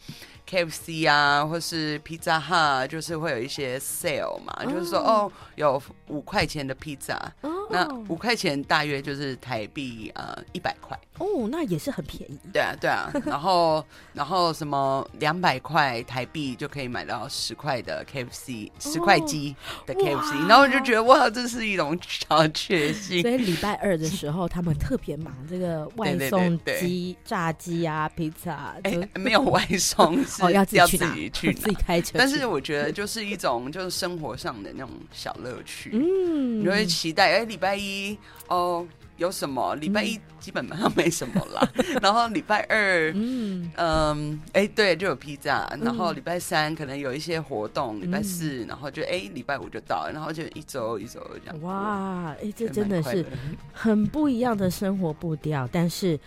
[0.48, 7.20] KFC 啊，或是 Pizza Hut，就是会有一些 sale 嘛，哦、就是说哦，有五块钱的披萨。
[7.66, 10.98] 哦那五块钱大约就是台币呃一百块。
[11.18, 12.38] 哦，那也是很便宜。
[12.52, 13.10] 对啊，对啊。
[13.26, 19.56] 然后， 然后什么两百块台币就可以买到十块的 KFC，十块鸡
[19.86, 20.48] 的 KFC。
[20.48, 23.22] 然后我就觉得哇，这是一种小确幸。
[23.22, 28.76] 所以礼拜二的时候，他们特别忙这个外送鸡、炸鸡啊、披萨。
[28.84, 32.16] 哎，没有外送， 哦，要自己去自己去 自己开车。
[32.18, 35.92] 但是我觉得就是一种就是生活上的那种小乐趣。
[35.94, 38.18] 嗯，你会期待哎，礼拜一
[38.50, 38.86] 哦。
[39.18, 39.74] 有什么？
[39.76, 51.62] 礼拜一基本上没什么啦，嗯、 然后礼拜二，嗯嗯，哎、欸，对，就有披萨，然后礼拜三可能有一些活动，礼、嗯、拜四，然后就哎，礼、欸、拜五就到，然后就一周一周这样。
[51.62, 53.26] 哇，哎、欸，这真的是
[53.72, 56.20] 很不一样的生活步调，但是。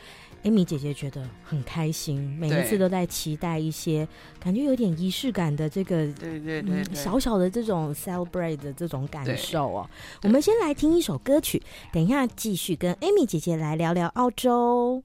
[0.48, 4.08] Amy 姐姐觉得很开心，每一次都在期待一些
[4.40, 9.90] 感觉有点仪式感的这个，对对对，对、嗯，小小的这种 celebrate 的这种感受哦。
[10.22, 15.02] 我们先来听一首歌曲，等一下继续跟艾米姐姐来聊聊澳洲。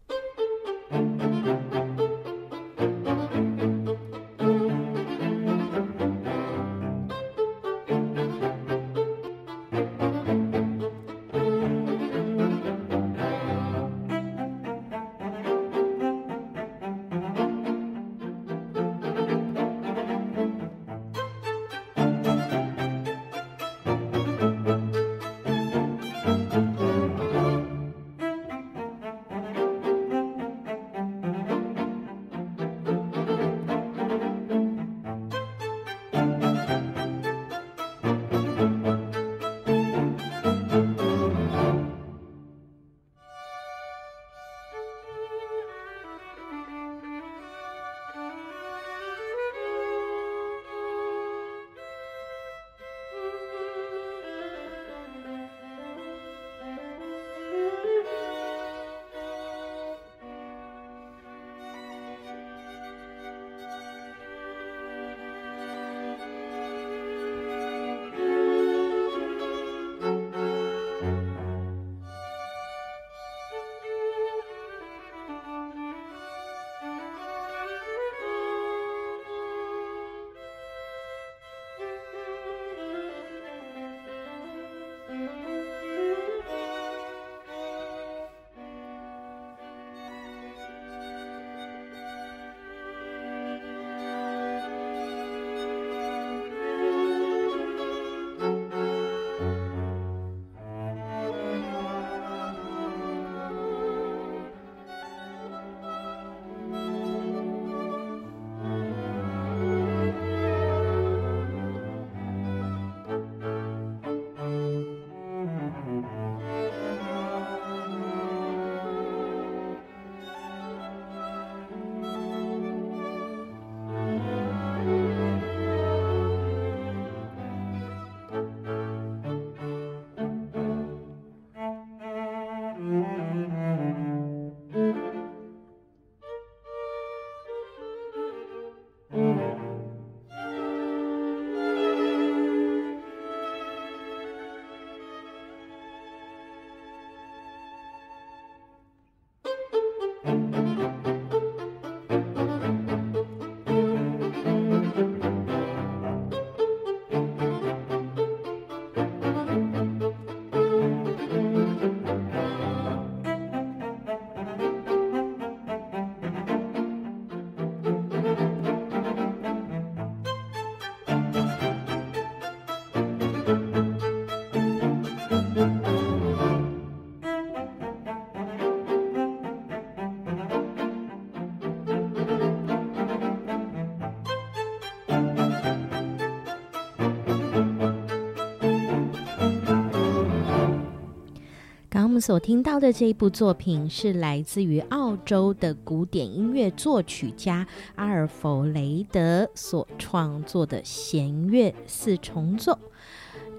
[192.26, 202.80] 所听到的这一部作品是来自于澳洲的古典音乐作曲家阿尔弗雷德所创作的弦乐四重奏。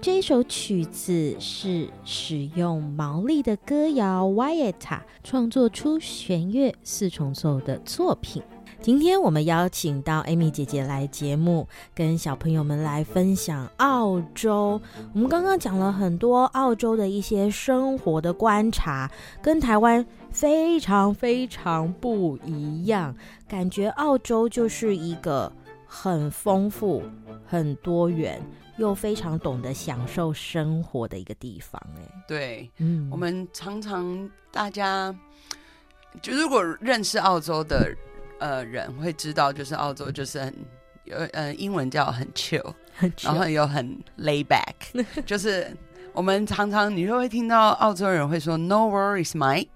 [0.01, 8.41] 这一首曲子是使用毛利的歌谣 Waiata 创作出弦乐四重奏的作品。
[8.85, 14.79] 今天我们邀请到 Amy 姐姐来节目，跟小朋友们来分享澳洲。
[15.11, 19.09] 我们刚刚讲了很多澳洲的一些生活的观察，
[19.41, 23.15] 跟台湾非常非常不一样。
[23.47, 25.51] 感觉澳洲就是一个
[25.87, 27.01] 很丰富、
[27.43, 28.39] 很多元，
[28.77, 31.81] 又非常懂得享受生活的一个地方。
[31.97, 35.11] 哎，对，嗯，我们常常大家
[36.21, 37.91] 就如果认识澳洲的
[38.39, 40.53] 呃人会知道，就是澳洲就是很
[41.05, 45.75] 有呃英文叫很 chill，很 chill，然后又很 lay back， 就是
[46.13, 49.67] 我们常常你就会听到澳洲人会说 No worries, mate。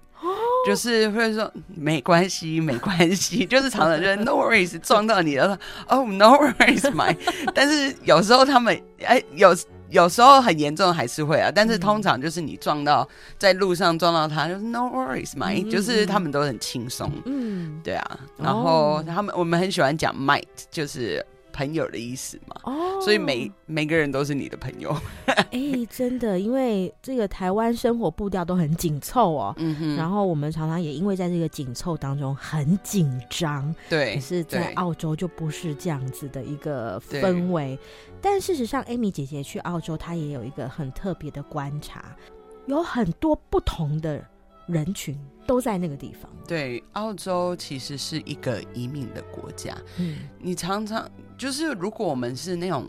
[0.66, 5.58] 就是会说没关系，没关系， 就是常常就是 no worries 撞到你了，
[5.88, 7.16] 哦、oh, no worries my，
[7.54, 9.56] 但是有时候他们哎有
[9.90, 21.24] 有时候很严重还是会啊，但是通常就是你撞到在路上撞到他就是 no worries my，、嗯、就是他们都很轻松，嗯，对啊，然后他们我们很喜欢讲 might 就是。
[21.60, 24.96] 朋友的意思嘛，哦，所以每每个人都是你的朋友。
[25.26, 37.78] 哎、欸，真的，因为这个台湾生活步调都很紧凑哦，嗯哼，然后我们常常也因为在这个紧凑当中很紧张，对，可是在澳洲就不是这样子的一个氛围。
[38.22, 42.16] 但事实上，Amy 姐姐去澳洲，她也有一个很特别的观察，
[42.64, 44.24] 有很多不同的
[44.66, 45.14] 人群。
[45.46, 46.30] 都在那个地方。
[46.46, 49.76] 对，澳洲其实是一个移民的国家。
[49.98, 51.10] 嗯，你常常
[51.40, 52.86] 就是，如果我们是那种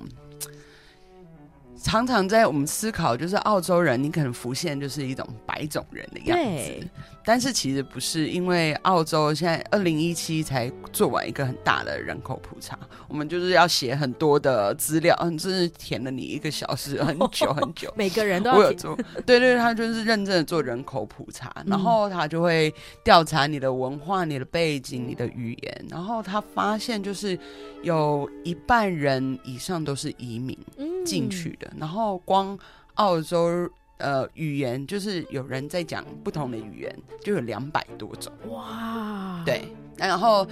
[1.82, 6.88] 常常在我们思考，就是澳洲人，你可能浮现就是一种白种人的样子。
[7.23, 12.77] 但是其实不是，因为澳洲现在二零一七才做完一个很大的人口普查，
[13.07, 17.93] 我们就是要写很多的资料，嗯，真是填了你一个小时，很久很久。
[17.97, 22.73] 每个人都要我有做，对对，他就是认真的做人口普查，然后他就会
[23.03, 27.38] 调查你的文化、你的背景、你的语言，然后他发现就是
[27.84, 30.57] 有一半人以上都是移民
[31.05, 32.57] 进去的，然后光
[32.95, 33.69] 澳洲。
[34.03, 38.34] 呃，语言就是有人在讲不同的语言，就有两百多种。
[38.49, 39.61] 哇，对，
[39.95, 40.43] 然后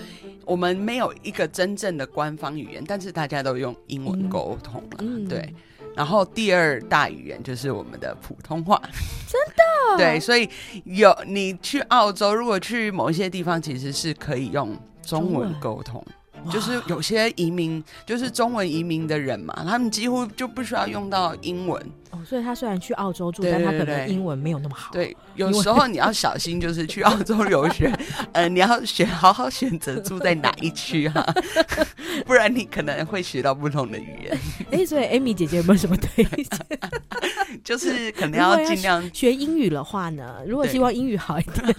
[0.46, 4.98] 我们没有一个真正的官方语言，但是大家都用英文沟通了。
[5.00, 5.52] 嗯，对。
[5.96, 8.80] 然后第二大语言就是我们的普通话。
[9.28, 9.98] 真的？
[9.98, 10.48] 对，所以
[10.84, 16.06] 有你去澳洲，如果去某一些地方，其实是可以用中文沟通。
[16.52, 21.84] 就是有些移民，就是中文移民的人嘛，他们几乎就不需要用到英文。
[22.12, 24.92] 哦，所以他虽然去澳洲住，对对对对，但他可能英文没有那么好。
[24.92, 27.92] 对，有时候你要小心，就是去澳洲留学，
[28.34, 31.36] 呃，你要选好好选择住在哪一区哈、啊，
[32.26, 34.38] 不然你可能会学到不同的语言。
[34.72, 36.48] 哎、欸，所以 Amy 姐姐有没有什么推荐？
[37.64, 41.76] 就是可能要尽量要学英语的话呢，如果希望英语好一点，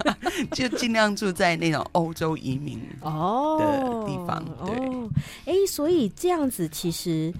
[0.52, 4.36] 就尽量住在那种欧洲移民哦的地方。
[4.60, 5.10] 哦、
[5.44, 7.34] 对，哎、欸，所以这样子其实。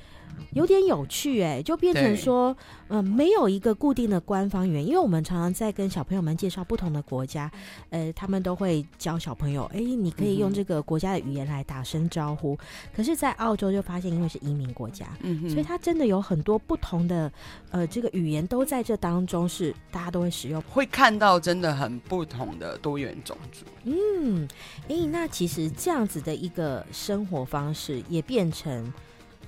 [0.53, 2.57] 有点有趣哎，就变成说，
[2.89, 7.51] 呃，没有一个固定的官方语言，因为我们常常在跟小朋友们介绍不同的国家，
[7.91, 12.55] 呃，他们都会教小朋友，哎，你可以用这个国家的语言来打声招呼。
[12.55, 12.59] 嗯、
[12.97, 17.31] 可是，在澳洲就发现，因为是移民国家，嗯，所以它真的有很多不同的，
[17.71, 23.65] 呃，这个语言都在这当中是大家都会使用，会看到真的很不同的多元种族。
[23.85, 24.49] 嗯，
[24.89, 28.93] 哎，那其实这样子的一个生活方式也变成。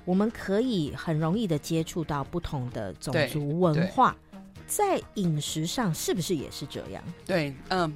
[0.05, 4.17] 我们可以很容易的接触到不同的种族文化，
[4.67, 7.03] 在饮食上是不是也是这样？
[7.25, 7.93] 对，嗯，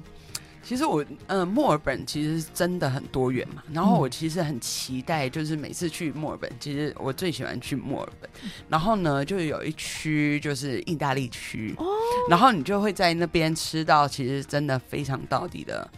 [0.63, 3.63] 其实我，嗯，墨尔本其实真的很多元嘛。
[3.73, 8.29] 然后我其实很期待，就是每次去墨尔本，其实我最喜欢去墨尔本。
[8.69, 11.85] 然后呢，就有一区就是意大利区，哦，
[12.29, 15.89] 然后你就会在那边吃到其实真的非常到底的。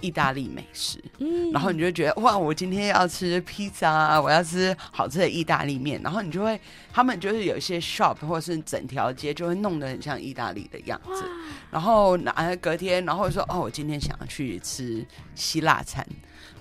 [0.00, 6.60] 意大利美食，嗯，然后你就觉得哇，我今天要吃披萨，我要吃好吃的意大利面，然后你就会，
[6.92, 11.24] 他们就是有一些 shop 或是整条街就会弄得很像意大利的样子，
[11.70, 16.06] 然后拿隔天，然后说哦，我今天想要去吃希腊餐，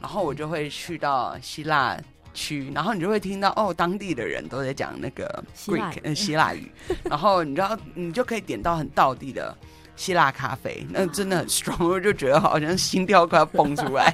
[0.02, 1.98] 然后我就会去到希腊
[2.34, 6.72] 区，然后你就会听到哦，当地的人都在讲那个 Greek 呃希腊语，
[7.04, 9.56] 然后你知道你就可以点到很道地的。
[9.96, 14.14] 希腊咖啡，那真的很 strong，我就觉得好像心跳快要蹦出来。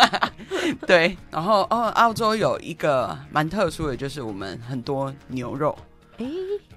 [0.86, 5.76] 对，然后哦，澳洲有一个蛮特殊的，就是我们很多牛肉，
[6.18, 6.26] 欸、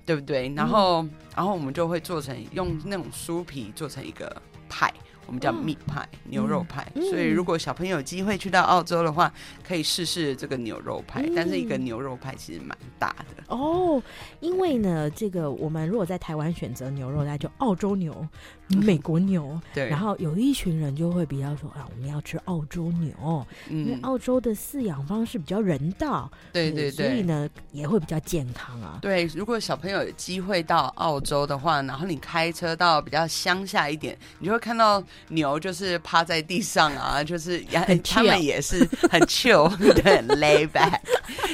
[0.05, 0.53] 对不对？
[0.55, 4.35] 然后，嗯、然后我们就会做成用那种酥皮做成一个
[4.69, 4.93] 派。
[5.29, 9.31] 我们叫 meat pie、嗯、牛肉派，嗯、所以如果小朋友有机会去到澳洲的话，
[9.63, 11.21] 可以试试这个牛肉派。
[11.21, 14.01] 嗯、但是一个牛肉派其实蛮大的哦，
[14.39, 18.27] 因为呢，这个我们如果在台湾选择牛肉，那就澳洲牛。
[18.77, 28.99] 美国牛，对，然后有一群人就会比较说啊，我们要吃澳洲牛，嗯，因为澳洲的饲养方式比较人道，对对对，所以呢也会比较健康啊。
[29.01, 39.67] 对，如果小朋友有机会到澳洲的话，然后你开车到比较乡下一点，你就会看到牛就是趴在地上啊， 就是也他们也是很 chill，
[40.01, 40.99] 对，很 lay back，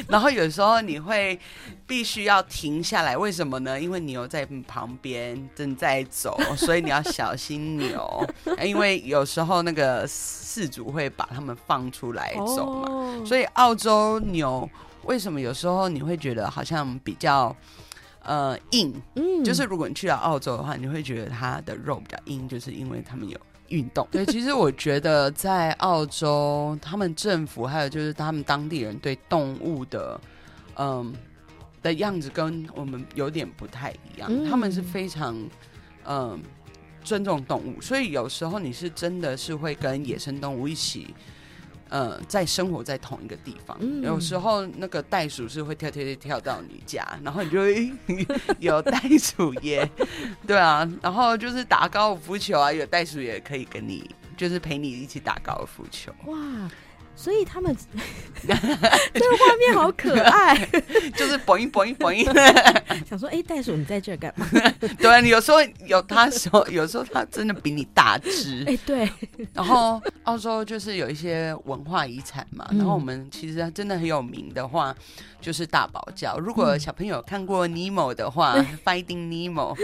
[0.10, 1.40] 然后有时候你会
[1.88, 3.80] 必须要停下来，为什么呢？
[3.80, 8.28] 因为牛在旁边正在走， 所以你要小心牛。
[8.64, 14.70] 因为有时候那个饲主会把它们放出来走嘛，哦、所以澳洲牛
[15.04, 17.56] 为什么有时候你会觉得好像比较
[18.24, 18.94] 呃硬？
[19.16, 23.40] 嗯，就是如果你去了澳洲的话，你会觉得它的肉比较硬，就是因为他们有。
[23.70, 30.22] 运动 对，其实我觉得在澳洲，他们政府还有就是他们当地人对动物的，
[30.76, 31.12] 嗯
[31.86, 34.28] 的样子跟我们有点不太一样。
[34.30, 35.38] 嗯、他们是非常
[36.06, 36.42] 嗯
[37.04, 41.14] 尊重动物，所以有时候你是真的是会跟野生动物一起。
[41.88, 47.92] 呃，在生活在同一个地方，嗯、有时候那个袋鼠是会跳跳跳跳到你家，然后你就会
[48.60, 49.88] 有袋鼠耶，
[50.48, 56.12] 对啊，然后就是打高尔夫球啊，有袋鼠也可以跟你，就是陪你一起打高尔夫球。
[56.26, 56.36] 哇！
[57.16, 57.76] 所以他们
[58.42, 60.56] 这个画面好可爱，
[61.16, 62.24] 就是嘣一嘣一嘣一，
[63.08, 64.48] 想说，哎、欸，袋鼠你在这干嘛？
[65.00, 68.64] 对，你有时候有它时候，有时候它真的比你大只。
[68.68, 69.10] 哎、欸，对。
[69.54, 74.96] 然后澳洲就是有一些文化遗产嘛，然后我们其实真的很有名的话。
[75.42, 76.40] 就是大堡礁。
[76.40, 79.76] 如果小朋友看过尼莫的话，嗯《Finding Nemo》，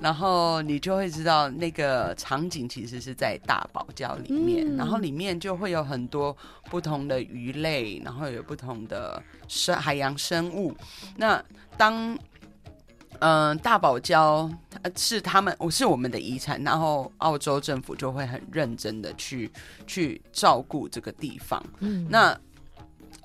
[0.00, 6.36] 然后你就会知道那个场景其实是在大堡礁里面，嗯、然后里面就会有很多
[6.70, 10.76] 不同的鱼类，然后有不同的生海洋生物。
[11.16, 11.42] 那
[11.76, 12.12] 当
[13.20, 14.52] 嗯、呃、大堡礁
[14.96, 19.50] 是他们，我是我们的遗产，然后澳洲政府就会很认真的去
[19.86, 21.62] 去照顾这个地方。
[21.80, 22.38] 嗯，那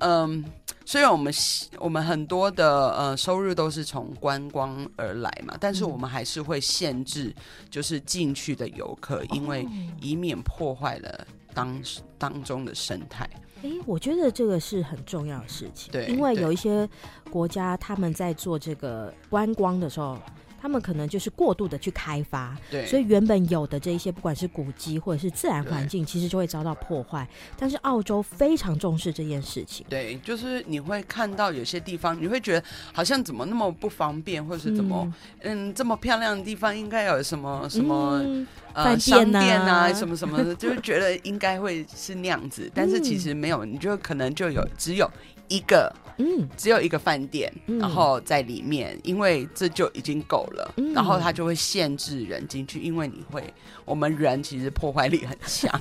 [0.04, 0.46] 嗯。
[0.86, 1.34] 虽然我们
[1.80, 7.34] 我们很多的呃收入都是从观光而来嘛，但是我们还是会限制
[7.70, 9.66] 就是进去的游客，因为
[10.02, 11.82] 以免破坏了当
[12.18, 13.28] 当中的生态。
[13.64, 16.88] 哎，我觉得这个是很重要的事情，对，因为有一些
[17.32, 20.20] 国家他们在做这个观光的时候。
[20.64, 27.28] 他们可能就是过度的去开发，对，所以原本有的这一些，不管是古迹或者是自然环境，其实就会遭到破坏。
[27.58, 35.06] 但是澳洲非常重视这件事情，对，就是你会看到有些地方，你会觉得好像怎么那么不方便，或者是怎么，
[35.42, 45.12] 嗯，嗯，这么漂亮的地方应该有什么什么、嗯、呃商店啊，什么什么的，就是觉得应该会是那样子，但是其实没有，你就可能就有只有
[45.50, 45.94] 一个。
[46.18, 53.54] 嗯，只有一个饭店，嗯、然后在里面，因为这就已经够了，嗯、然后他就会限制人进去，因为你会，
[53.86, 55.72] 我们人其实破坏力很强，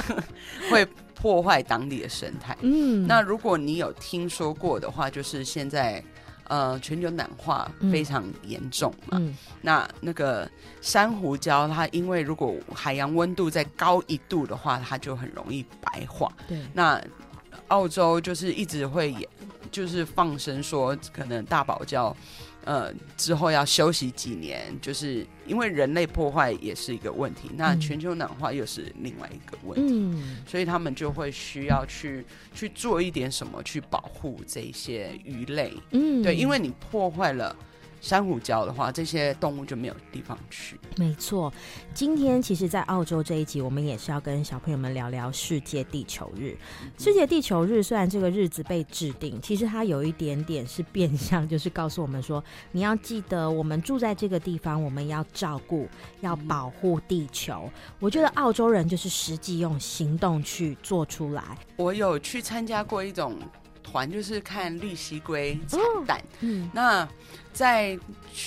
[0.70, 2.56] 会破坏当地的生态。
[2.62, 6.02] 嗯，那如果你有听说过的话，就是现在
[6.48, 10.48] 呃全球暖化非常严重嘛，嗯、那那个
[10.80, 16.32] 珊瑚礁它因为如果海洋温度再高一度的话，它就很容易白化。
[16.48, 17.02] 对，那
[17.68, 19.28] 澳洲就是一直会演。
[19.76, 22.10] 就是放声说，可能大堡礁，
[22.64, 32.24] 呃，之后要休息几年，就是因为人类破坏也是一个问题，那全球暖化又是另外一个问题，嗯，所以他们就会需要去
[32.54, 37.54] 去做一点什么去保护这些鱼类，嗯，对，因为你破坏了。
[38.06, 40.78] 珊瑚礁的话，这些动物就没有地方去。
[40.96, 41.52] 没错，
[41.92, 46.56] 今天其实，在澳洲这一集，我们也是要跟小朋友们聊聊世界地球日。
[46.84, 55.88] 嗯、世界地球日虽然这个日子被制定，其实它有一点点是变相，就是告诉我们说，你要记得，我们住在这个地方，我们要照顾、
[56.20, 57.64] 要保护地球。
[57.64, 61.42] 嗯、我觉得澳洲人就是实际用行动去做出来。
[61.74, 63.36] 我有去参加过一种。
[63.96, 67.08] 团就是看绿蜥龟产蛋，哦、嗯，那
[67.50, 67.98] 在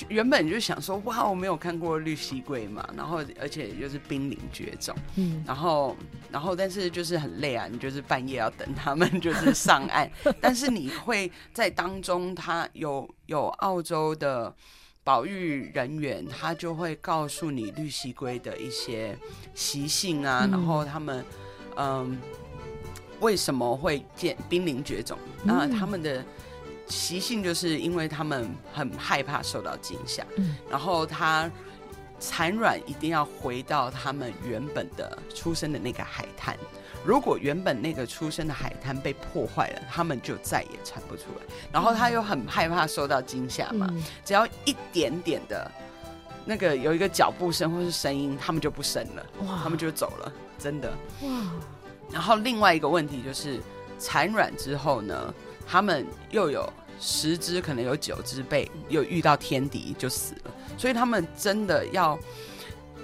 [0.08, 5.96] 原本就想说，哇，我没有看过绿蜥龟嘛，然后而且就是濒临绝种，嗯，然后
[6.30, 10.08] 然后但是就是很累啊，你就是半夜要等他们 就是上岸，
[10.40, 14.54] 但是你会在当中，他有有澳洲的
[15.02, 19.18] 保育人员，他就会告诉你绿蜥龟的一些
[19.52, 21.24] 习性啊，嗯、然后他们
[21.74, 22.16] 嗯。
[23.20, 25.16] 为什么会见濒临绝种？
[25.44, 26.24] 那他们的
[26.88, 31.50] 习性就是因为他们很害怕受到惊吓，嗯、然后它
[32.18, 36.56] 产卵一定要回到他们原本的出生的那个海滩。
[37.02, 41.54] 如果原本那个出生的海滩被破坏了，他们就再也产不出来。
[41.72, 45.70] 然后他又很害怕受到惊吓嘛，嗯、只要一点点的
[46.44, 50.90] 那个有一个脚步声或是声音，他们就不生了，哇他们就走了，真的。
[51.22, 51.30] 哇
[52.12, 53.60] 然后另外一个问题就是，
[53.98, 55.34] 产卵之后呢，
[55.66, 62.18] 他们又有十只，可能有九只被又遇到天敌就死了，所以他们真的要，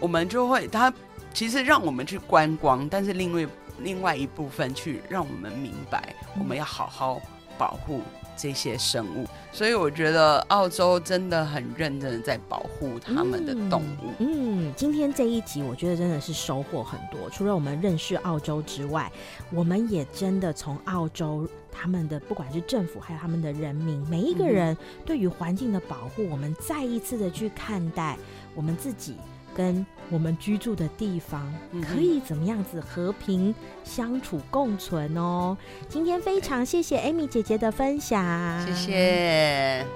[0.00, 0.92] 我们就会他
[1.32, 3.48] 其实让我们去观光，但是另外
[3.78, 7.20] 另外一部分去让我们明白，我们要好好
[7.56, 8.02] 保护
[8.36, 9.26] 这些生物。
[9.52, 14.12] 所以我觉得澳洲真的很认真的在保护他们的动物。
[14.18, 17.30] 嗯，嗯，今天这一集我觉得真的是收获很多。
[17.30, 19.10] 除了我们认识澳洲之外，
[19.52, 28.16] 我们也真的从澳洲他们的不管是政府还有他们的人民，每一个人对于环境的保护，我们再一次的去看待
[28.54, 29.16] 我们自己。
[29.54, 31.52] 跟我们居住的地方
[31.82, 33.54] 可以怎么样子和平
[33.84, 35.56] 相处共存哦？
[35.88, 39.86] 今天非常谢谢 Amy 姐姐的分享，谢谢。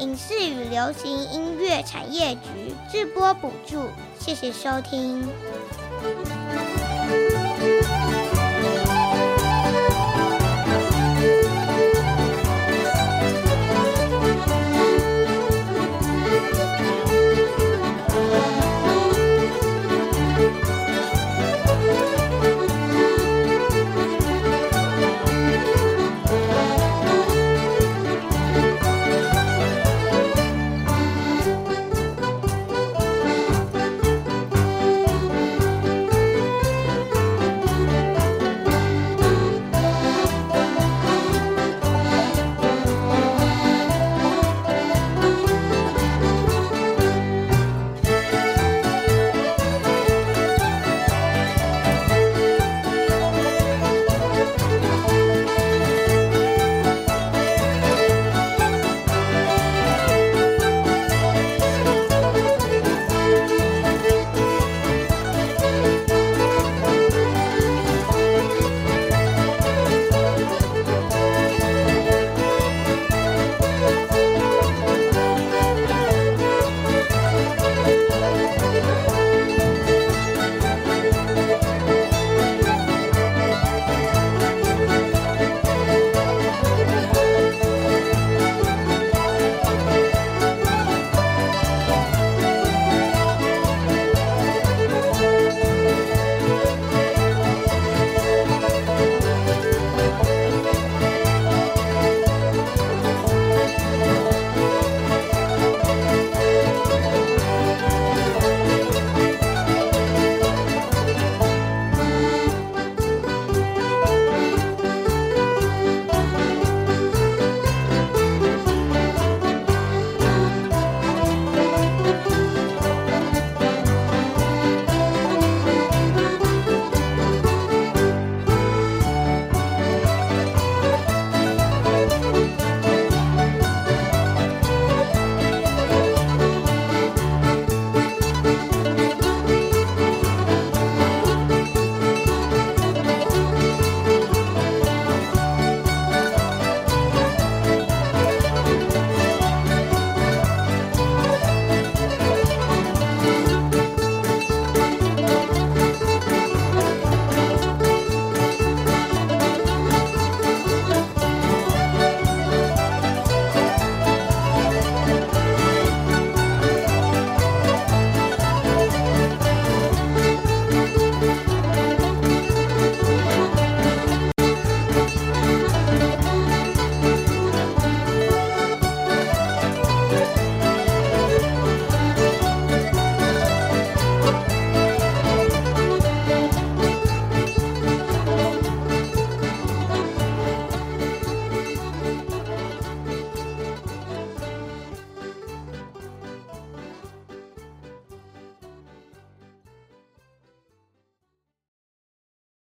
[0.00, 3.84] 影视与流行音乐产业局制播补助，
[4.18, 5.28] 谢谢收听。